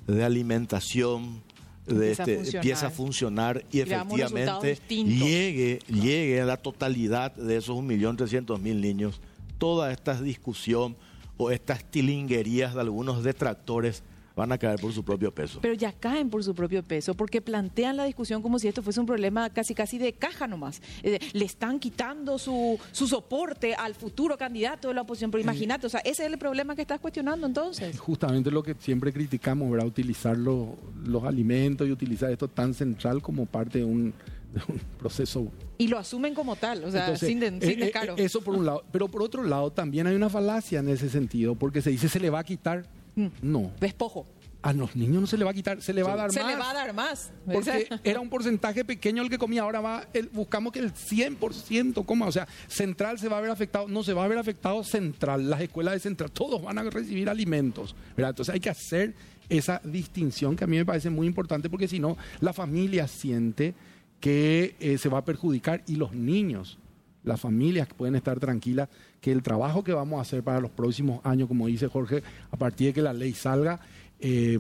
de 0.08 0.23
alimentación 0.23 1.41
de 1.86 2.12
empieza, 2.12 2.23
este, 2.23 2.58
a 2.58 2.60
empieza, 2.60 2.88
a 2.88 2.89
funcionar 2.89 3.65
y 3.71 3.80
efectivamente 3.80 4.80
llegue, 4.88 5.80
llegue 5.88 6.41
a 6.41 6.45
la 6.45 6.58
totalidad 6.58 7.34
de 7.34 7.58
esos 7.58 7.75
1.300.000 7.78 8.60
niños 8.60 9.19
toda 9.60 9.91
esta 9.91 10.19
discusión 10.19 10.98
o 11.38 11.52
estas 11.52 11.84
tilinguerías 11.86 12.74
de 12.74 12.82
algunos 12.82 13.24
detractores 13.24 14.04
van 14.39 14.52
a 14.54 14.58
caer 14.58 14.80
por 14.80 14.93
su 14.93 15.04
propio 15.04 15.34
peso. 15.34 15.60
Pero 15.62 15.74
ya 15.74 15.91
caen 15.91 16.30
por 16.30 16.43
su 16.43 16.56
propio 16.56 16.82
peso, 16.82 17.13
porque 17.13 17.41
plantean 17.41 17.98
la 17.98 18.06
discusión 18.06 18.41
como 18.41 18.58
si 18.58 18.69
esto 18.69 18.82
fuese 18.82 19.00
un 19.00 19.06
problema 19.06 19.50
casi 19.50 19.76
casi 19.76 19.98
de 19.98 20.13
caja 20.13 20.48
nomás. 20.48 20.82
Eh, 21.04 21.19
le 21.34 21.45
están 21.45 21.78
quitando 21.80 22.38
su, 22.38 22.80
su 22.91 23.08
soporte 23.08 23.76
al 23.76 23.95
futuro 23.95 24.38
candidato 24.38 24.88
de 24.88 24.93
la 24.93 25.02
oposición. 25.02 25.30
Pero 25.30 25.43
imagínate, 25.43 25.88
o 25.88 25.89
sea, 25.89 26.00
ese 26.02 26.26
es 26.26 26.32
el 26.32 26.38
problema 26.38 26.74
que 26.76 26.82
estás 26.82 27.02
cuestionando 27.02 27.45
entonces. 27.48 28.00
Justamente 28.00 28.50
lo 28.50 28.63
que 28.63 28.76
siempre 28.80 29.12
criticamos, 29.12 29.69
¿verdad? 29.69 29.88
Utilizar 29.88 30.38
los, 30.38 30.69
los 31.06 31.24
alimentos 31.26 31.88
y 31.88 31.91
utilizar 31.91 32.32
esto 32.32 32.48
tan 32.48 32.74
central 32.74 33.22
como 33.22 33.45
parte 33.45 33.80
de 33.80 33.86
un, 33.86 34.13
un 34.68 34.80
proceso 34.98 35.48
y 35.78 35.88
lo 35.88 35.98
asumen 35.98 36.34
como 36.34 36.56
tal, 36.56 36.84
o 36.84 36.92
sea, 36.92 37.02
Entonces, 37.06 37.28
sin, 37.30 37.40
de- 37.40 37.48
eh, 37.48 37.60
sin 37.62 37.82
eh, 37.82 37.86
descaro. 37.86 38.16
Eso 38.18 38.42
por 38.42 38.56
un 38.56 38.66
lado. 38.66 38.84
Pero 38.92 39.08
por 39.08 39.22
otro 39.24 39.44
lado, 39.44 39.72
también 39.72 40.08
hay 40.08 40.16
una 40.16 40.30
falacia 40.30 40.80
en 40.80 40.90
ese 40.90 41.10
sentido, 41.10 41.56
porque 41.56 41.82
se 41.82 41.90
dice 41.92 42.10
se 42.10 42.20
le 42.20 42.30
va 42.30 42.40
a 42.40 42.44
quitar. 42.44 42.86
Mm. 43.16 43.28
No, 43.42 43.72
Despojo. 43.80 44.26
a 44.62 44.74
los 44.74 44.96
niños 44.96 45.22
no 45.22 45.28
se 45.28 45.38
le 45.38 45.46
va 45.46 45.52
a 45.52 45.54
quitar, 45.54 45.82
se 45.82 45.94
le 45.94 46.04
va 46.04 46.14
a 46.14 46.16
dar 46.18 46.32
Se 46.34 46.42
más. 46.42 46.52
le 46.52 46.58
va 46.60 46.70
a 46.72 46.74
dar 46.74 46.94
más. 46.94 47.32
Porque 47.46 47.88
era 48.04 48.20
un 48.20 48.30
porcentaje 48.30 48.84
pequeño 48.84 49.24
el 49.24 49.30
que 49.30 49.38
comía, 49.38 49.62
ahora 49.62 49.80
va, 49.82 50.06
el- 50.14 50.28
buscamos 50.30 50.74
que 50.74 50.80
el 50.80 50.92
100% 50.94 52.06
coma, 52.06 52.28
o 52.28 52.32
sea, 52.32 52.48
central 52.68 53.18
se 53.20 53.30
va 53.30 53.38
a 53.38 53.42
ver 53.42 53.52
afectado, 53.52 53.88
no 53.88 54.04
se 54.04 54.14
va 54.14 54.26
a 54.26 54.28
ver 54.28 54.38
afectado 54.38 54.84
central, 54.84 55.50
las 55.50 55.62
escuelas 55.62 55.94
de 55.94 56.00
central, 56.02 56.32
todos 56.32 56.62
van 56.62 56.78
a 56.78 56.84
recibir 56.84 57.30
alimentos, 57.30 57.96
¿verdad? 58.18 58.32
Entonces 58.32 58.54
hay 58.54 58.60
que 58.60 58.70
hacer 58.70 59.14
esa 59.48 59.82
distinción 59.84 60.56
que 60.56 60.64
a 60.66 60.68
mí 60.68 60.78
me 60.78 60.86
parece 60.86 61.10
muy 61.10 61.26
importante 61.26 61.70
porque 61.70 61.88
si 61.88 62.00
no, 62.00 62.18
la 62.42 62.54
familia 62.54 63.08
siente 63.08 63.74
que 64.20 64.76
eh, 64.80 64.98
se 64.98 65.10
va 65.10 65.20
a 65.20 65.26
perjudicar 65.26 65.84
y 65.88 65.96
los 65.96 66.14
niños, 66.14 66.78
las 67.24 67.40
familias 67.40 67.88
pueden 67.96 68.16
estar 68.16 68.40
tranquilas 68.40 68.90
que 69.22 69.32
el 69.32 69.44
trabajo 69.44 69.84
que 69.84 69.94
vamos 69.94 70.20
a 70.20 70.22
hacer 70.22 70.44
para 70.44 70.60
los 70.60 70.72
próximos 70.72 71.22
años, 71.24 71.48
como 71.48 71.68
dice 71.68 71.88
Jorge, 71.88 72.24
a 72.52 72.58
partir 72.58 72.88
de 72.88 72.94
que 72.94 73.02
la 73.02 73.14
ley 73.14 73.34
salga, 73.34 73.80
eh, 74.20 74.60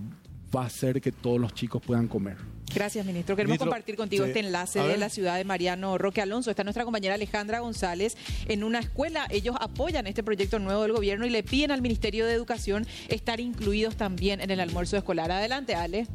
va 0.55 0.63
a 0.63 0.65
hacer 0.65 1.01
que 1.01 1.11
todos 1.11 1.39
los 1.39 1.53
chicos 1.53 1.81
puedan 1.81 2.07
comer. 2.07 2.37
Gracias, 2.73 3.05
ministro. 3.05 3.35
Queremos 3.35 3.53
Ministro, 3.53 3.67
compartir 3.67 3.95
contigo 3.95 4.23
sí. 4.25 4.29
este 4.29 4.39
enlace 4.41 4.79
de 4.79 4.97
la 4.97 5.09
ciudad 5.09 5.37
de 5.37 5.43
Mariano 5.43 5.97
Roque 5.97 6.21
Alonso. 6.21 6.49
Está 6.49 6.63
nuestra 6.63 6.83
compañera 6.83 7.15
Alejandra 7.15 7.59
González 7.59 8.15
en 8.47 8.63
una 8.63 8.79
escuela. 8.79 9.27
Ellos 9.29 9.55
apoyan 9.59 10.05
este 10.07 10.23
proyecto 10.23 10.59
nuevo 10.59 10.83
del 10.83 10.93
gobierno 10.93 11.25
y 11.25 11.29
le 11.29 11.43
piden 11.43 11.71
al 11.71 11.81
Ministerio 11.81 12.25
de 12.25 12.33
Educación 12.33 12.85
estar 13.07 13.39
incluidos 13.39 13.95
también 13.95 14.39
en 14.41 14.51
el 14.51 14.59
almuerzo 14.59 14.97
escolar. 14.97 15.31
Adelante, 15.31 15.75
Ale. 15.75 16.07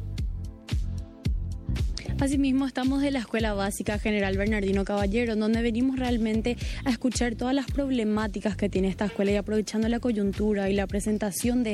Asimismo, 2.17 2.65
estamos 2.65 3.01
de 3.01 3.11
la 3.11 3.19
Escuela 3.19 3.53
Básica 3.53 3.99
General 3.99 4.37
Bernardino 4.37 4.85
Caballero, 4.85 5.35
donde 5.35 5.61
venimos 5.61 5.99
realmente 5.99 6.55
a 6.85 6.89
escuchar 6.89 7.35
todas 7.35 7.53
las 7.53 7.65
problemáticas 7.65 8.55
que 8.55 8.69
tiene 8.69 8.87
esta 8.87 9.05
escuela 9.05 9.31
y 9.31 9.35
aprovechando 9.35 9.89
la 9.89 9.99
coyuntura 9.99 10.69
y 10.69 10.73
la 10.73 10.87
presentación 10.87 11.63
de 11.63 11.73